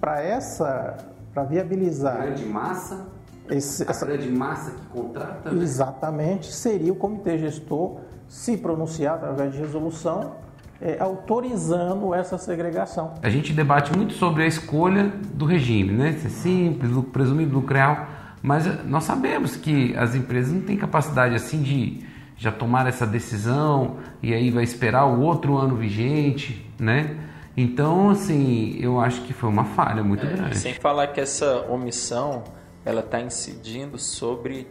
para 0.00 0.20
essa, 0.20 0.96
para 1.32 1.44
viabilizar. 1.44 2.22
Grande 2.22 2.44
massa. 2.44 3.06
Esse, 3.48 3.88
essa 3.88 4.06
grande 4.06 4.30
massa 4.30 4.72
que 4.72 4.86
contrata. 4.86 5.50
Né? 5.50 5.62
Exatamente, 5.62 6.52
seria 6.52 6.92
o 6.92 6.96
comitê 6.96 7.38
gestor 7.38 8.00
se 8.28 8.56
pronunciar 8.56 9.16
através 9.16 9.52
de 9.52 9.58
resolução 9.58 10.36
é, 10.80 10.96
autorizando 10.98 12.12
essa 12.12 12.36
segregação. 12.38 13.14
A 13.22 13.30
gente 13.30 13.52
debate 13.52 13.96
muito 13.96 14.14
sobre 14.14 14.42
a 14.42 14.46
escolha 14.46 15.12
do 15.34 15.44
regime, 15.44 15.92
né? 15.92 16.12
Se 16.14 16.26
é 16.26 16.30
simples, 16.30 16.90
presumido 17.12 17.54
lucro 17.54 17.74
real. 17.74 18.06
Mas 18.42 18.66
eh, 18.66 18.78
nós 18.84 19.04
sabemos 19.04 19.56
que 19.56 19.96
as 19.96 20.14
empresas 20.14 20.52
não 20.52 20.62
têm 20.62 20.76
capacidade 20.76 21.34
assim 21.34 21.62
de 21.62 22.04
já 22.36 22.50
tomar 22.50 22.86
essa 22.86 23.06
decisão 23.06 23.98
e 24.22 24.34
aí 24.34 24.50
vai 24.50 24.64
esperar 24.64 25.06
o 25.06 25.20
outro 25.20 25.56
ano 25.56 25.76
vigente, 25.76 26.66
né? 26.78 27.16
Então, 27.56 28.10
assim, 28.10 28.76
eu 28.80 28.98
acho 28.98 29.20
que 29.22 29.32
foi 29.32 29.48
uma 29.48 29.64
falha 29.64 30.02
muito 30.02 30.26
é, 30.26 30.30
grande. 30.30 30.58
Sem 30.58 30.74
falar 30.74 31.08
que 31.08 31.20
essa 31.20 31.66
omissão 31.68 32.42
ela 32.84 33.00
está 33.00 33.20
incidindo 33.20 33.98
sobre 33.98 34.66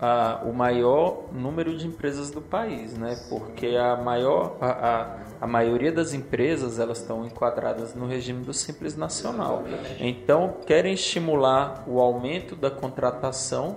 a, 0.00 0.42
o 0.44 0.52
maior 0.52 1.24
número 1.32 1.76
de 1.76 1.86
empresas 1.86 2.30
do 2.30 2.40
país, 2.40 2.96
né? 2.96 3.16
Porque 3.28 3.68
a 3.68 3.96
maior 3.96 4.56
a, 4.60 4.66
a, 4.66 5.06
a, 5.40 5.46
maioria 5.46 5.90
das 5.90 6.12
empresas 6.12 6.78
elas 6.78 6.98
estão 6.98 7.24
enquadradas 7.24 7.94
no 7.94 8.06
regime 8.06 8.44
do 8.44 8.52
Simples 8.52 8.96
Nacional. 8.96 9.64
Então 9.98 10.56
querem 10.66 10.92
estimular 10.92 11.84
o 11.86 12.00
aumento 12.00 12.54
da 12.54 12.70
contratação, 12.70 13.76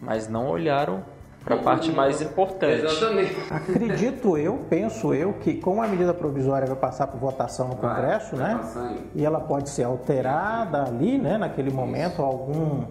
mas 0.00 0.28
não 0.28 0.48
olharam 0.48 1.02
para 1.44 1.56
a 1.56 1.58
parte 1.58 1.90
mais 1.90 2.22
importante. 2.22 2.84
Exatamente. 2.84 3.36
Acredito 3.50 4.38
eu, 4.38 4.64
penso 4.70 5.12
eu, 5.12 5.32
que 5.34 5.54
como 5.54 5.82
a 5.82 5.88
medida 5.88 6.14
provisória 6.14 6.68
vai 6.68 6.76
passar 6.76 7.08
por 7.08 7.18
votação 7.18 7.66
no 7.66 7.74
Congresso, 7.74 8.36
vai, 8.36 8.54
né? 8.54 8.98
E 9.12 9.24
ela 9.24 9.40
pode 9.40 9.68
ser 9.70 9.82
alterada 9.82 10.84
ali, 10.84 11.18
né? 11.18 11.36
Naquele 11.36 11.72
momento, 11.72 12.22
algum 12.22 12.84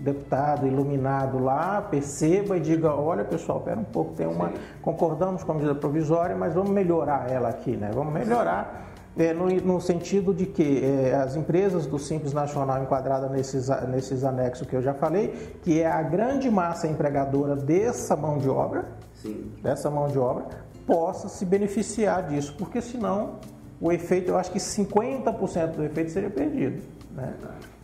deputado 0.00 0.66
iluminado 0.66 1.38
lá 1.38 1.82
perceba 1.82 2.56
e 2.56 2.60
diga, 2.60 2.94
olha 2.94 3.24
pessoal, 3.24 3.58
espera 3.58 3.78
um 3.78 3.84
pouco, 3.84 4.14
tem 4.14 4.26
uma. 4.26 4.48
Sim. 4.48 4.54
Concordamos 4.82 5.44
com 5.44 5.52
a 5.52 5.54
medida 5.54 5.74
provisória, 5.74 6.36
mas 6.36 6.54
vamos 6.54 6.70
melhorar 6.70 7.30
ela 7.30 7.48
aqui, 7.48 7.76
né? 7.76 7.90
Vamos 7.92 8.12
melhorar. 8.12 8.86
É, 9.16 9.32
no, 9.32 9.48
no, 9.48 9.80
sentido 9.80 10.32
de 10.32 10.46
que 10.46 10.84
é, 10.84 11.14
as 11.14 11.34
empresas 11.34 11.86
do 11.86 11.98
Simples 11.98 12.32
Nacional 12.32 12.80
enquadradas 12.80 13.28
nesses, 13.30 13.68
nesses 13.88 14.22
anexos 14.22 14.64
que 14.66 14.76
eu 14.76 14.82
já 14.82 14.94
falei, 14.94 15.56
que 15.62 15.80
é 15.80 15.90
a 15.90 16.00
grande 16.02 16.48
massa 16.48 16.86
empregadora 16.86 17.56
dessa 17.56 18.14
mão 18.14 18.38
de 18.38 18.48
obra, 18.48 18.84
Sim. 19.14 19.50
dessa 19.60 19.90
mão 19.90 20.06
de 20.06 20.18
obra, 20.18 20.46
possa 20.86 21.28
se 21.28 21.44
beneficiar 21.44 22.28
disso, 22.28 22.54
porque 22.56 22.80
senão 22.80 23.40
o 23.80 23.90
efeito, 23.90 24.30
eu 24.30 24.38
acho 24.38 24.50
que 24.52 24.58
50% 24.58 25.72
do 25.72 25.84
efeito 25.84 26.10
seria 26.10 26.30
perdido. 26.30 26.82
Né? 27.12 27.34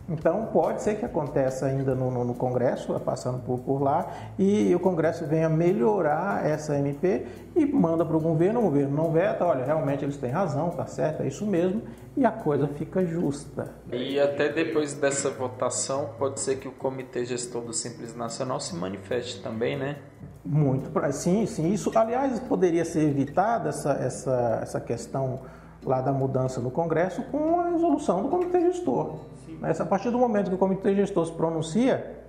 Então, 0.07 0.45
pode 0.53 0.83
ser 0.83 0.97
que 0.97 1.05
aconteça 1.05 1.65
ainda 1.65 1.95
no, 1.95 2.11
no, 2.11 2.23
no 2.23 2.33
Congresso, 2.35 2.99
passando 2.99 3.39
por, 3.39 3.59
por, 3.59 3.81
lá, 3.81 4.07
e 4.37 4.73
o 4.75 4.79
Congresso 4.79 5.25
venha 5.25 5.49
melhorar 5.49 6.45
essa 6.45 6.77
MP 6.77 7.25
e 7.55 7.65
manda 7.65 8.05
para 8.05 8.15
o 8.15 8.19
governo, 8.19 8.59
o 8.59 8.63
governo 8.63 8.95
não 8.95 9.11
veta, 9.11 9.43
olha, 9.43 9.65
realmente 9.65 10.05
eles 10.05 10.15
têm 10.17 10.29
razão, 10.29 10.69
tá 10.69 10.85
certo, 10.85 11.23
é 11.23 11.27
isso 11.27 11.45
mesmo, 11.47 11.81
e 12.15 12.23
a 12.23 12.31
coisa 12.31 12.67
fica 12.67 13.03
justa. 13.03 13.73
E 13.91 14.19
até 14.19 14.49
depois 14.49 14.93
dessa 14.93 15.31
votação, 15.31 16.11
pode 16.19 16.39
ser 16.39 16.57
que 16.57 16.67
o 16.67 16.71
Comitê 16.71 17.25
Gestor 17.25 17.63
do 17.63 17.73
Simples 17.73 18.15
Nacional 18.15 18.59
se 18.59 18.75
manifeste 18.75 19.41
também, 19.41 19.75
né? 19.75 19.97
Muito, 20.45 20.91
sim, 21.13 21.47
sim. 21.47 21.73
Isso, 21.73 21.91
aliás, 21.95 22.39
poderia 22.41 22.85
ser 22.85 23.09
evitada 23.09 23.69
essa, 23.69 23.93
essa, 23.93 24.59
essa 24.61 24.79
questão 24.79 25.39
lá 25.83 26.01
da 26.01 26.11
mudança 26.11 26.59
no 26.61 26.69
Congresso 26.69 27.23
com 27.31 27.59
a 27.59 27.69
resolução 27.69 28.21
do 28.21 28.29
Comitê 28.29 28.61
Gestor. 28.61 29.15
Mas 29.59 29.79
a 29.79 29.85
partir 29.85 30.09
do 30.09 30.17
momento 30.17 30.49
que 30.49 30.55
o 30.55 30.57
comitê 30.57 30.95
gestor 30.95 31.25
se 31.25 31.31
pronuncia 31.33 32.23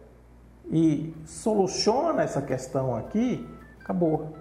e 0.70 1.14
soluciona 1.24 2.22
essa 2.22 2.42
questão 2.42 2.94
aqui, 2.96 3.46
acabou. 3.80 4.36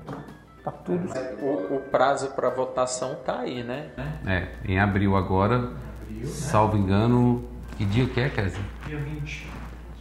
Tá 0.64 0.72
tudo. 0.72 1.08
O, 1.42 1.76
o 1.76 1.80
prazo 1.92 2.32
para 2.32 2.50
votação 2.50 3.14
está 3.14 3.42
aí, 3.42 3.64
né? 3.64 3.92
É, 4.26 4.48
em 4.68 4.80
abril 4.80 5.16
agora, 5.16 5.74
abril, 6.02 6.28
salvo 6.28 6.76
engano, 6.76 7.46
que 7.78 7.86
dia 7.86 8.08
que 8.08 8.20
é, 8.20 8.30
Kézia? 8.30 8.64
Dia 8.88 8.98
20. 8.98 9.52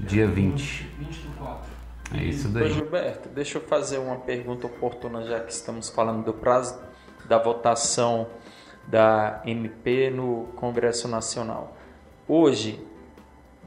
Dia 0.00 0.26
20. 0.26 0.90
20 0.98 1.18
do 1.18 1.36
4. 1.36 1.74
É 2.14 2.24
isso 2.24 2.48
daí. 2.48 2.64
Ô 2.64 2.68
Gilberto, 2.68 3.28
deixa 3.28 3.58
eu 3.58 3.62
fazer 3.62 3.98
uma 3.98 4.16
pergunta 4.16 4.66
oportuna, 4.66 5.22
já 5.24 5.40
que 5.40 5.52
estamos 5.52 5.90
falando 5.90 6.24
do 6.24 6.32
prazo 6.32 6.78
da 7.26 7.38
votação 7.38 8.26
da 8.86 9.42
MP 9.44 10.10
no 10.10 10.48
Congresso 10.56 11.08
Nacional. 11.08 11.76
Hoje, 12.26 12.82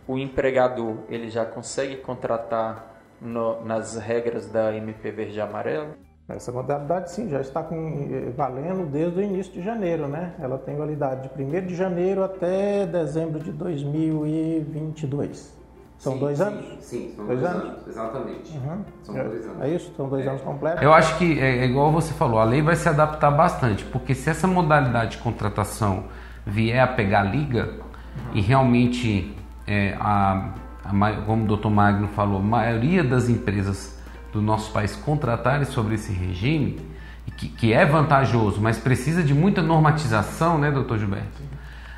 o 0.07 0.17
empregador 0.17 0.95
ele 1.09 1.29
já 1.29 1.45
consegue 1.45 1.97
contratar 1.97 3.03
no, 3.21 3.63
nas 3.63 3.97
regras 3.97 4.47
da 4.47 4.75
MP 4.75 5.11
Verde 5.11 5.37
e 5.37 5.41
Amarelo? 5.41 5.89
Essa 6.27 6.51
modalidade 6.51 7.11
sim, 7.11 7.29
já 7.29 7.39
está 7.39 7.61
com, 7.63 8.09
eh, 8.11 8.31
valendo 8.35 8.85
desde 8.85 9.19
o 9.19 9.23
início 9.23 9.53
de 9.53 9.61
janeiro, 9.61 10.09
né? 10.09 10.33
Ela 10.39 10.57
tem 10.57 10.75
validade 10.75 11.29
de 11.29 11.41
1 11.41 11.67
de 11.67 11.75
janeiro 11.75 12.21
até 12.21 12.85
dezembro 12.85 13.39
de 13.39 13.49
2022. 13.51 15.55
São 15.97 16.13
sim, 16.13 16.19
dois 16.19 16.41
anos? 16.41 16.65
Sim, 16.65 16.77
sim 16.81 17.13
são 17.15 17.27
dois, 17.27 17.39
dois 17.39 17.51
anos? 17.51 17.69
anos? 17.69 17.87
exatamente. 17.87 18.57
Uhum. 18.57 18.83
São 19.03 19.17
é, 19.17 19.23
dois 19.23 19.45
anos. 19.45 19.61
É 19.61 19.69
isso? 19.69 19.93
São 19.95 20.09
dois 20.09 20.25
é. 20.25 20.29
anos 20.29 20.41
completos? 20.41 20.81
Eu 20.81 20.93
acho 20.93 21.17
que 21.17 21.39
é, 21.39 21.59
é 21.59 21.65
igual 21.65 21.91
você 21.91 22.13
falou, 22.13 22.39
a 22.39 22.43
lei 22.43 22.61
vai 22.61 22.75
se 22.75 22.89
adaptar 22.89 23.31
bastante, 23.31 23.85
porque 23.85 24.13
se 24.13 24.29
essa 24.29 24.47
modalidade 24.47 25.11
de 25.11 25.19
contratação 25.19 26.03
vier 26.45 26.81
a 26.81 26.87
pegar 26.87 27.23
liga, 27.23 27.86
e 28.33 28.41
realmente, 28.41 29.35
é, 29.65 29.95
a, 29.99 30.49
a, 30.83 31.11
como 31.25 31.51
o 31.51 31.57
Dr. 31.57 31.69
Magno 31.69 32.07
falou, 32.09 32.39
a 32.39 32.43
maioria 32.43 33.03
das 33.03 33.29
empresas 33.29 33.97
do 34.31 34.41
nosso 34.41 34.71
país 34.71 34.95
contratarem 34.95 35.65
sobre 35.65 35.95
esse 35.95 36.11
regime, 36.11 36.79
que, 37.35 37.47
que 37.49 37.73
é 37.73 37.85
vantajoso, 37.85 38.61
mas 38.61 38.77
precisa 38.77 39.23
de 39.23 39.33
muita 39.33 39.61
normatização, 39.61 40.57
né, 40.57 40.71
doutor 40.71 40.97
Gilberto? 40.97 41.47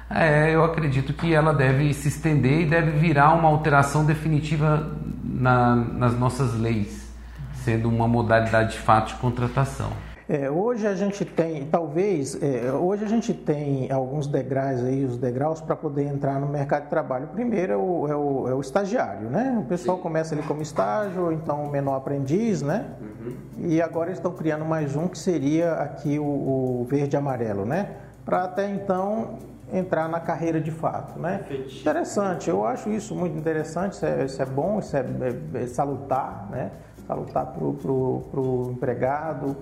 É, 0.10 0.56
eu 0.56 0.64
acredito 0.64 1.14
que 1.14 1.34
ela 1.34 1.54
deve 1.54 1.94
se 1.94 2.08
estender 2.08 2.62
e 2.62 2.66
deve 2.66 2.92
virar 2.92 3.34
uma 3.34 3.48
alteração 3.48 4.04
definitiva 4.06 4.98
na, 5.24 5.76
nas 5.76 6.18
nossas 6.18 6.60
leis, 6.60 7.14
sendo 7.54 7.88
uma 7.88 8.08
modalidade 8.08 8.74
de 8.74 8.80
fato 8.80 9.10
de 9.10 9.16
contratação. 9.16 9.92
É, 10.30 10.48
hoje 10.48 10.86
a 10.86 10.94
gente 10.94 11.26
tem, 11.26 11.66
talvez, 11.66 12.38
é, 12.40 12.72
hoje 12.72 13.04
a 13.04 13.08
gente 13.08 13.34
tem 13.34 13.92
alguns 13.92 14.28
degraus 14.28 14.84
aí, 14.84 15.04
os 15.04 15.18
degraus 15.18 15.60
para 15.60 15.76
poder 15.76 16.04
entrar 16.04 16.40
no 16.40 16.48
mercado 16.48 16.84
de 16.84 16.90
trabalho. 16.92 17.26
O 17.26 17.30
primeiro 17.30 17.74
é 17.74 17.76
o, 17.76 18.08
é 18.08 18.16
o, 18.16 18.48
é 18.50 18.54
o 18.54 18.62
estagiário, 18.62 19.28
né? 19.28 19.58
O 19.60 19.68
pessoal 19.68 19.98
Sim. 19.98 20.04
começa 20.04 20.36
ali 20.36 20.44
como 20.44 20.62
estágio, 20.62 21.32
então 21.32 21.68
menor 21.72 21.96
aprendiz, 21.96 22.62
né? 22.62 22.92
Uhum. 23.02 23.38
E 23.58 23.82
agora 23.82 24.10
eles 24.10 24.20
estão 24.20 24.32
criando 24.32 24.64
mais 24.64 24.96
um 24.96 25.08
que 25.08 25.18
seria 25.18 25.74
aqui 25.74 26.20
o, 26.20 26.24
o 26.24 26.88
verde 26.88 27.18
amarelo, 27.18 27.66
né? 27.66 27.96
Para 28.24 28.44
até 28.44 28.70
então 28.70 29.40
entrar 29.74 30.08
na 30.08 30.20
carreira 30.20 30.62
de 30.62 30.70
fato, 30.70 31.18
né? 31.18 31.44
Interessante, 31.50 32.52
eu 32.52 32.64
acho 32.68 32.92
isso 32.92 33.16
muito 33.16 33.36
interessante, 33.36 33.94
isso 33.94 34.06
é, 34.06 34.26
isso 34.26 34.40
é 34.40 34.46
bom, 34.46 34.78
isso 34.78 34.96
é, 34.96 35.00
é, 35.00 35.64
é 35.64 35.66
salutar, 35.66 36.48
né? 36.52 36.70
Salutar 37.08 37.48
para 37.48 37.64
o 37.64 38.70
empregado, 38.72 39.58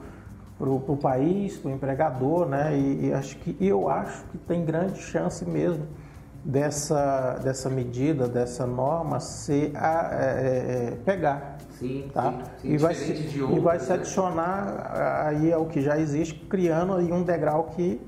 para 0.57 0.69
o 0.69 0.97
país, 0.97 1.57
para 1.57 1.69
o 1.69 1.73
empregador, 1.73 2.47
né? 2.47 2.75
E, 2.75 3.07
e, 3.07 3.13
acho 3.13 3.37
que 3.37 3.55
eu 3.63 3.89
acho 3.89 4.23
que 4.25 4.37
tem 4.39 4.65
grande 4.65 4.99
chance 4.99 5.45
mesmo 5.45 5.85
dessa, 6.43 7.39
dessa 7.43 7.69
medida, 7.69 8.27
dessa 8.27 8.65
norma 8.65 9.19
ser 9.19 9.71
a, 9.75 10.09
é, 10.11 10.25
é, 10.25 10.87
é 10.87 10.91
pegar. 11.05 11.57
Sim, 11.77 12.09
tá? 12.11 12.31
sim, 12.31 12.69
sim, 12.69 12.73
e, 12.73 12.77
vai 12.77 12.95
se, 12.95 13.11
e 13.11 13.59
vai 13.59 13.79
se 13.79 13.89
né? 13.89 13.95
adicionar 13.95 15.27
aí 15.27 15.53
ao 15.53 15.67
que 15.67 15.79
já 15.79 15.99
existe, 15.99 16.33
criando 16.49 16.93
aí 16.93 17.11
um 17.11 17.21
degrau 17.21 17.65
que 17.65 18.01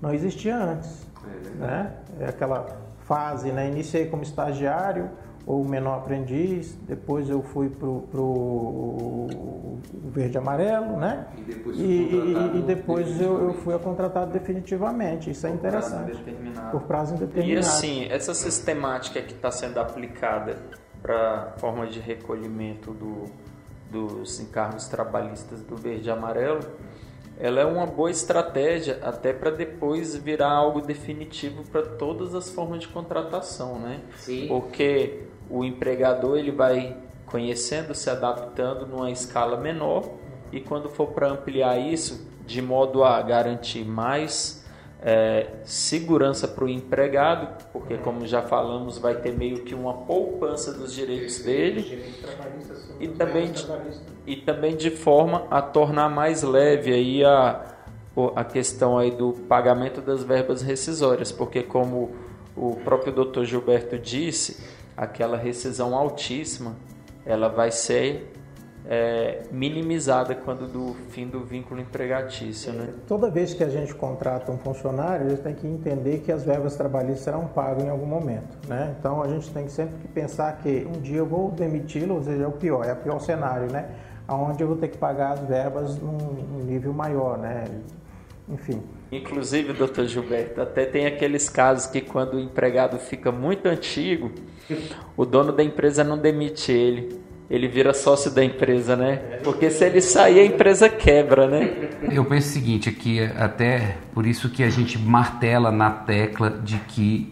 não 0.00 0.12
existia 0.12 0.56
antes. 0.56 1.06
É, 1.24 1.50
né? 1.50 1.92
é 2.18 2.28
aquela 2.30 2.66
fase, 3.04 3.52
né? 3.52 3.68
Iniciei 3.68 4.06
como 4.06 4.24
estagiário, 4.24 5.08
ou 5.46 5.64
menor 5.64 5.98
aprendiz, 5.98 6.76
depois 6.86 7.28
eu 7.28 7.42
fui 7.42 7.68
para 7.68 7.88
o 7.88 9.28
verde 10.12 10.38
amarelo, 10.38 10.96
né? 10.96 11.26
E 11.36 11.40
depois, 11.42 11.78
e, 11.78 11.82
e, 11.82 12.58
e 12.58 12.62
depois 12.62 13.20
eu, 13.20 13.48
eu, 13.48 13.54
fui 13.54 13.76
contratado 13.78 14.32
definitivamente. 14.32 15.30
Isso 15.30 15.46
é 15.46 15.50
por 15.50 15.56
interessante. 15.56 16.12
Prazo 16.12 16.70
por 16.70 16.82
prazo 16.82 17.14
indeterminado. 17.14 17.54
E 17.54 17.58
assim, 17.58 18.06
essa 18.08 18.34
sistemática 18.34 19.20
que 19.20 19.32
está 19.32 19.50
sendo 19.50 19.80
aplicada 19.80 20.58
para 21.02 21.54
a 21.56 21.58
forma 21.58 21.86
de 21.86 21.98
recolhimento 21.98 22.92
do, 22.92 23.24
dos 23.90 24.38
encargos 24.38 24.86
trabalhistas 24.86 25.62
do 25.62 25.76
verde 25.76 26.08
e 26.08 26.10
amarelo, 26.10 26.60
ela 27.38 27.60
é 27.60 27.64
uma 27.64 27.86
boa 27.86 28.10
estratégia 28.10 28.98
até 29.02 29.32
para 29.32 29.50
depois 29.50 30.14
virar 30.16 30.50
algo 30.50 30.80
definitivo 30.80 31.64
para 31.64 31.82
todas 31.82 32.34
as 32.34 32.50
formas 32.50 32.80
de 32.80 32.88
contratação, 32.88 33.78
né? 33.78 34.00
Sim. 34.16 34.48
Porque 34.48 35.24
o 35.50 35.64
empregador 35.64 36.38
ele 36.38 36.50
vai 36.52 36.96
conhecendo, 37.26 37.94
se 37.94 38.10
adaptando 38.10 38.86
numa 38.86 39.10
escala 39.10 39.56
menor 39.56 40.08
e 40.52 40.60
quando 40.60 40.88
for 40.88 41.08
para 41.08 41.28
ampliar 41.28 41.78
isso, 41.78 42.28
de 42.46 42.60
modo 42.60 43.02
a 43.02 43.20
garantir 43.22 43.84
mais 43.84 44.61
é, 45.04 45.48
segurança 45.64 46.46
para 46.46 46.64
o 46.64 46.68
empregado, 46.68 47.64
porque 47.72 47.96
como 47.98 48.24
já 48.24 48.40
falamos, 48.40 48.98
vai 48.98 49.16
ter 49.16 49.32
meio 49.32 49.62
que 49.64 49.74
uma 49.74 49.92
poupança 49.92 50.72
dos 50.72 50.94
direitos 50.94 51.40
dele 51.40 52.04
e 53.00 53.08
também 53.08 53.50
de, 53.50 53.66
e 54.26 54.36
também 54.36 54.76
de 54.76 54.90
forma 54.90 55.46
a 55.50 55.60
tornar 55.60 56.08
mais 56.08 56.44
leve 56.44 56.92
aí 56.92 57.24
a, 57.24 57.74
a 58.36 58.44
questão 58.44 58.96
aí 58.96 59.10
do 59.10 59.32
pagamento 59.32 60.00
das 60.00 60.22
verbas 60.22 60.62
rescisórias, 60.62 61.32
porque 61.32 61.64
como 61.64 62.12
o 62.56 62.76
próprio 62.84 63.12
Dr. 63.12 63.42
Gilberto 63.42 63.98
disse, 63.98 64.62
aquela 64.96 65.36
rescisão 65.36 65.96
altíssima, 65.96 66.76
ela 67.26 67.48
vai 67.48 67.72
ser 67.72 68.32
é, 68.88 69.42
minimizada 69.50 70.34
quando 70.34 70.66
do 70.66 70.94
fim 71.10 71.26
do 71.26 71.40
vínculo 71.40 71.80
empregatício. 71.80 72.72
Né? 72.72 72.88
Toda 73.06 73.30
vez 73.30 73.54
que 73.54 73.62
a 73.62 73.68
gente 73.68 73.94
contrata 73.94 74.50
um 74.50 74.58
funcionário, 74.58 75.26
ele 75.26 75.36
tem 75.36 75.54
que 75.54 75.66
entender 75.66 76.18
que 76.18 76.32
as 76.32 76.44
verbas 76.44 76.76
trabalhistas 76.76 77.20
serão 77.20 77.46
pagas 77.46 77.84
em 77.84 77.88
algum 77.88 78.06
momento. 78.06 78.68
Né? 78.68 78.94
Então 78.98 79.22
a 79.22 79.28
gente 79.28 79.50
tem 79.50 79.68
sempre 79.68 79.98
que 79.98 80.08
pensar 80.08 80.58
que 80.58 80.86
um 80.86 81.00
dia 81.00 81.18
eu 81.18 81.26
vou 81.26 81.50
demiti-lo, 81.50 82.16
ou 82.16 82.22
seja, 82.22 82.42
é 82.42 82.46
o 82.46 82.52
pior, 82.52 82.84
é 82.84 82.92
o 82.92 82.96
pior 82.96 83.20
cenário, 83.20 83.70
né? 83.70 83.88
onde 84.28 84.62
eu 84.62 84.68
vou 84.68 84.76
ter 84.76 84.88
que 84.88 84.98
pagar 84.98 85.32
as 85.32 85.40
verbas 85.40 85.98
num 85.98 86.64
nível 86.64 86.92
maior. 86.92 87.38
Né? 87.38 87.64
Enfim. 88.48 88.82
Inclusive, 89.10 89.72
doutor 89.74 90.06
Gilberto, 90.06 90.60
até 90.60 90.86
tem 90.86 91.06
aqueles 91.06 91.48
casos 91.48 91.86
que 91.86 92.00
quando 92.00 92.34
o 92.34 92.40
empregado 92.40 92.98
fica 92.98 93.30
muito 93.30 93.66
antigo, 93.66 94.32
o 95.16 95.24
dono 95.24 95.52
da 95.52 95.62
empresa 95.62 96.02
não 96.02 96.18
demite 96.18 96.72
ele. 96.72 97.21
Ele 97.52 97.68
vira 97.68 97.92
sócio 97.92 98.30
da 98.30 98.42
empresa, 98.42 98.96
né? 98.96 99.16
Porque 99.44 99.70
se 99.70 99.84
ele 99.84 100.00
sair, 100.00 100.40
a 100.40 100.46
empresa 100.46 100.88
quebra, 100.88 101.46
né? 101.46 101.90
Eu 102.10 102.24
penso 102.24 102.48
o 102.48 102.50
seguinte 102.50 102.88
aqui, 102.88 103.20
até 103.20 103.98
por 104.14 104.26
isso 104.26 104.48
que 104.48 104.62
a 104.62 104.70
gente 104.70 104.98
martela 104.98 105.70
na 105.70 105.90
tecla 105.90 106.48
de 106.48 106.78
que 106.78 107.30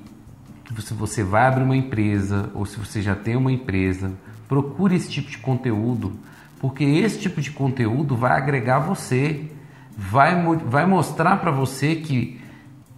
se 0.79 0.93
você 0.93 1.25
vai 1.25 1.47
abrir 1.47 1.65
uma 1.65 1.75
empresa 1.75 2.51
ou 2.55 2.67
se 2.67 2.79
você 2.79 3.01
já 3.01 3.15
tem 3.15 3.35
uma 3.35 3.51
empresa, 3.51 4.13
procure 4.47 4.95
esse 4.95 5.09
tipo 5.09 5.31
de 5.31 5.39
conteúdo, 5.39 6.13
porque 6.61 6.85
esse 6.85 7.19
tipo 7.19 7.41
de 7.41 7.51
conteúdo 7.51 8.15
vai 8.15 8.33
agregar 8.33 8.79
você 8.79 9.49
vai, 9.97 10.35
vai 10.67 10.85
mostrar 10.85 11.39
para 11.39 11.51
você 11.51 11.97
que 11.97 12.39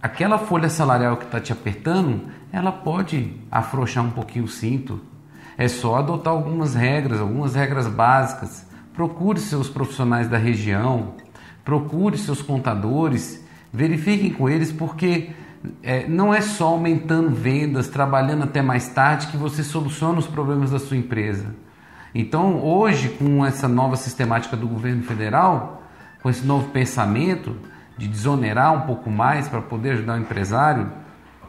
aquela 0.01 0.37
folha 0.37 0.67
salarial 0.67 1.15
que 1.15 1.23
está 1.23 1.39
te 1.39 1.53
apertando, 1.53 2.27
ela 2.51 2.73
pode 2.73 3.33
afrouxar 3.49 4.03
um 4.03 4.11
pouquinho 4.11 4.43
o 4.43 4.49
cinto. 4.49 4.99
É 5.57 5.67
só 5.67 5.97
adotar 5.97 6.33
algumas 6.33 6.75
regras, 6.75 7.19
algumas 7.19 7.55
regras 7.55 7.87
básicas. 7.87 8.65
Procure 8.93 9.39
seus 9.39 9.69
profissionais 9.69 10.27
da 10.27 10.37
região, 10.37 11.15
procure 11.63 12.17
seus 12.17 12.41
contadores, 12.41 13.43
verifiquem 13.71 14.31
com 14.31 14.49
eles, 14.49 14.71
porque 14.71 15.31
é, 15.81 16.07
não 16.07 16.33
é 16.33 16.41
só 16.41 16.67
aumentando 16.67 17.29
vendas, 17.29 17.87
trabalhando 17.87 18.43
até 18.43 18.61
mais 18.61 18.87
tarde 18.89 19.27
que 19.27 19.37
você 19.37 19.63
soluciona 19.63 20.19
os 20.19 20.27
problemas 20.27 20.71
da 20.71 20.79
sua 20.79 20.97
empresa. 20.97 21.55
Então, 22.13 22.63
hoje, 22.63 23.09
com 23.09 23.43
essa 23.43 23.67
nova 23.67 23.95
sistemática 23.95 24.55
do 24.55 24.67
governo 24.67 25.03
federal, 25.03 25.83
com 26.21 26.29
esse 26.29 26.45
novo 26.45 26.69
pensamento 26.69 27.55
de 27.97 28.07
desonerar 28.07 28.73
um 28.73 28.81
pouco 28.81 29.09
mais 29.09 29.47
para 29.47 29.61
poder 29.61 29.91
ajudar 29.91 30.15
o 30.15 30.21
empresário, 30.21 30.91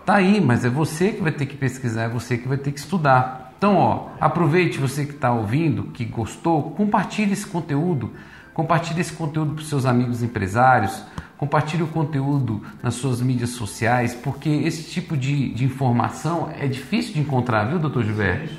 tá 0.06 0.14
aí, 0.14 0.40
mas 0.40 0.64
é 0.64 0.70
você 0.70 1.12
que 1.12 1.22
vai 1.22 1.32
ter 1.32 1.46
que 1.46 1.56
pesquisar, 1.56 2.04
é 2.04 2.08
você 2.08 2.38
que 2.38 2.48
vai 2.48 2.56
ter 2.56 2.72
que 2.72 2.78
estudar. 2.78 3.43
Então, 3.64 3.78
ó, 3.78 4.08
aproveite 4.20 4.76
você 4.76 5.06
que 5.06 5.14
está 5.14 5.32
ouvindo, 5.32 5.84
que 5.84 6.04
gostou, 6.04 6.72
compartilhe 6.72 7.32
esse 7.32 7.46
conteúdo, 7.46 8.12
compartilhe 8.52 9.00
esse 9.00 9.14
conteúdo 9.14 9.54
para 9.54 9.62
os 9.62 9.70
seus 9.70 9.86
amigos 9.86 10.22
empresários, 10.22 11.02
compartilhe 11.38 11.82
o 11.82 11.86
conteúdo 11.86 12.60
nas 12.82 12.92
suas 12.96 13.22
mídias 13.22 13.48
sociais, 13.52 14.14
porque 14.14 14.50
esse 14.50 14.90
tipo 14.90 15.16
de, 15.16 15.48
de 15.54 15.64
informação 15.64 16.52
é 16.60 16.66
difícil 16.66 17.14
de 17.14 17.20
encontrar, 17.20 17.64
viu, 17.64 17.78
doutor 17.78 18.04
Gilberto? 18.04 18.52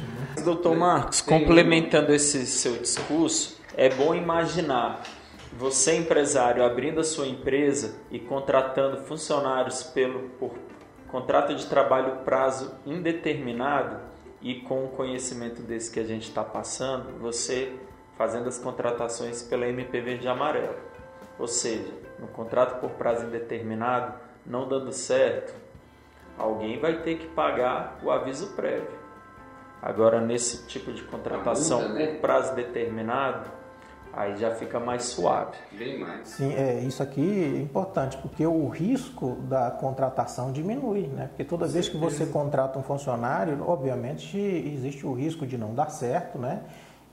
Doutor 0.43 0.75
Marcos, 0.75 1.21
complementando 1.21 2.11
esse 2.11 2.43
seu 2.47 2.75
discurso, 2.77 3.61
é 3.77 3.89
bom 3.89 4.15
imaginar 4.15 5.03
você, 5.55 5.99
empresário, 5.99 6.65
abrindo 6.65 6.99
a 6.99 7.03
sua 7.03 7.27
empresa 7.27 7.95
e 8.09 8.17
contratando 8.17 9.03
funcionários 9.03 9.83
pelo, 9.83 10.29
por 10.39 10.55
contrato 11.09 11.53
de 11.53 11.67
trabalho 11.67 12.23
prazo 12.25 12.73
indeterminado 12.87 14.14
e 14.45 14.61
com 14.61 14.85
o 14.85 14.89
conhecimento 14.89 15.63
desse 15.63 15.91
que 15.91 15.99
a 15.99 16.03
gente 16.03 16.29
está 16.29 16.43
passando, 16.43 17.19
você 17.19 17.75
fazendo 18.15 18.47
as 18.47 18.59
contratações 18.59 19.41
pela 19.41 19.67
MPV 19.67 20.19
de 20.19 20.27
amarelo. 20.27 20.77
Ou 21.39 21.47
seja, 21.47 21.91
no 22.19 22.27
contrato 22.27 22.79
por 22.79 22.91
prazo 22.91 23.25
indeterminado, 23.25 24.13
não 24.45 24.67
dando 24.67 24.91
certo, 24.91 25.51
alguém 26.37 26.79
vai 26.79 27.01
ter 27.01 27.17
que 27.17 27.27
pagar 27.29 27.99
o 28.03 28.11
aviso 28.11 28.55
prévio. 28.55 28.99
Agora, 29.81 30.21
nesse 30.21 30.67
tipo 30.67 30.93
de 30.93 31.01
contratação 31.01 31.89
né? 31.89 32.05
por 32.05 32.21
prazo 32.21 32.53
determinado, 32.53 33.49
Aí 34.15 34.37
já 34.37 34.55
fica 34.55 34.79
mais 34.79 35.03
suave. 35.03 35.57
Bem 35.77 35.99
mais. 35.99 36.29
Sim, 36.29 36.53
é, 36.53 36.79
isso 36.79 37.03
aqui 37.03 37.55
é 37.57 37.61
importante, 37.61 38.17
porque 38.17 38.45
o 38.45 38.67
risco 38.69 39.35
da 39.41 39.69
contratação 39.69 40.51
diminui, 40.51 41.07
né? 41.07 41.27
Porque 41.27 41.43
toda 41.43 41.67
vez 41.67 41.89
que 41.89 41.97
você 41.97 42.25
contrata 42.25 42.79
um 42.79 42.83
funcionário, 42.83 43.61
obviamente 43.67 44.37
existe 44.37 45.05
o 45.05 45.13
risco 45.13 45.45
de 45.45 45.57
não 45.57 45.73
dar 45.73 45.89
certo, 45.89 46.39
né? 46.39 46.61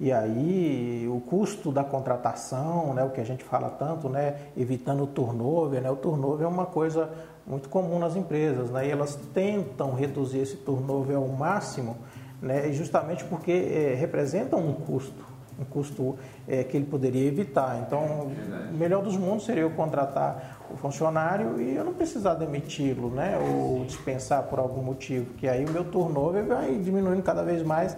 E 0.03 0.11
aí 0.11 1.09
o 1.09 1.21
custo 1.21 1.71
da 1.71 1.85
contratação, 1.85 2.93
né, 2.95 3.05
o 3.05 3.11
que 3.11 3.21
a 3.21 3.25
gente 3.25 3.45
fala 3.45 3.71
tanto, 3.71 4.09
né, 4.09 4.35
evitando 4.57 5.05
o 5.05 5.07
turnover, 5.07 5.81
né, 5.81 5.88
o 5.91 5.97
turnover 5.97 6.45
é 6.45 6.49
uma 6.49 6.67
coisa 6.67 7.09
muito 7.47 7.69
comum 7.69 8.01
nas 8.01 8.17
empresas, 8.17 8.69
né, 8.71 8.88
e 8.88 8.91
elas 8.91 9.15
tentam 9.33 9.95
reduzir 9.95 10.41
esse 10.41 10.57
turnover 10.57 11.17
ao 11.17 11.29
máximo, 11.29 11.97
né, 12.41 12.73
justamente 12.73 13.23
porque 13.25 13.53
é, 13.53 13.95
representam 13.95 14.59
um 14.59 14.73
custo, 14.73 15.25
um 15.59 15.65
custo 15.65 16.17
é, 16.47 16.65
que 16.65 16.77
ele 16.77 16.87
poderia 16.87 17.27
evitar. 17.27 17.83
Então, 17.87 18.33
o 18.71 18.77
melhor 18.77 19.03
dos 19.03 19.17
mundos 19.17 19.45
seria 19.45 19.62
eu 19.62 19.71
contratar 19.71 20.61
o 20.71 20.77
funcionário 20.77 21.61
e 21.61 21.75
eu 21.77 21.85
não 21.85 21.93
precisar 21.93 22.35
demiti-lo, 22.35 23.11
né? 23.11 23.38
Ou 23.38 23.85
dispensar 23.85 24.45
por 24.45 24.59
algum 24.59 24.83
motivo, 24.83 25.27
que 25.35 25.49
aí 25.49 25.65
o 25.65 25.71
meu 25.71 25.85
turnover 25.85 26.45
vai 26.45 26.75
diminuindo 26.77 27.23
cada 27.23 27.43
vez 27.43 27.62
mais 27.62 27.97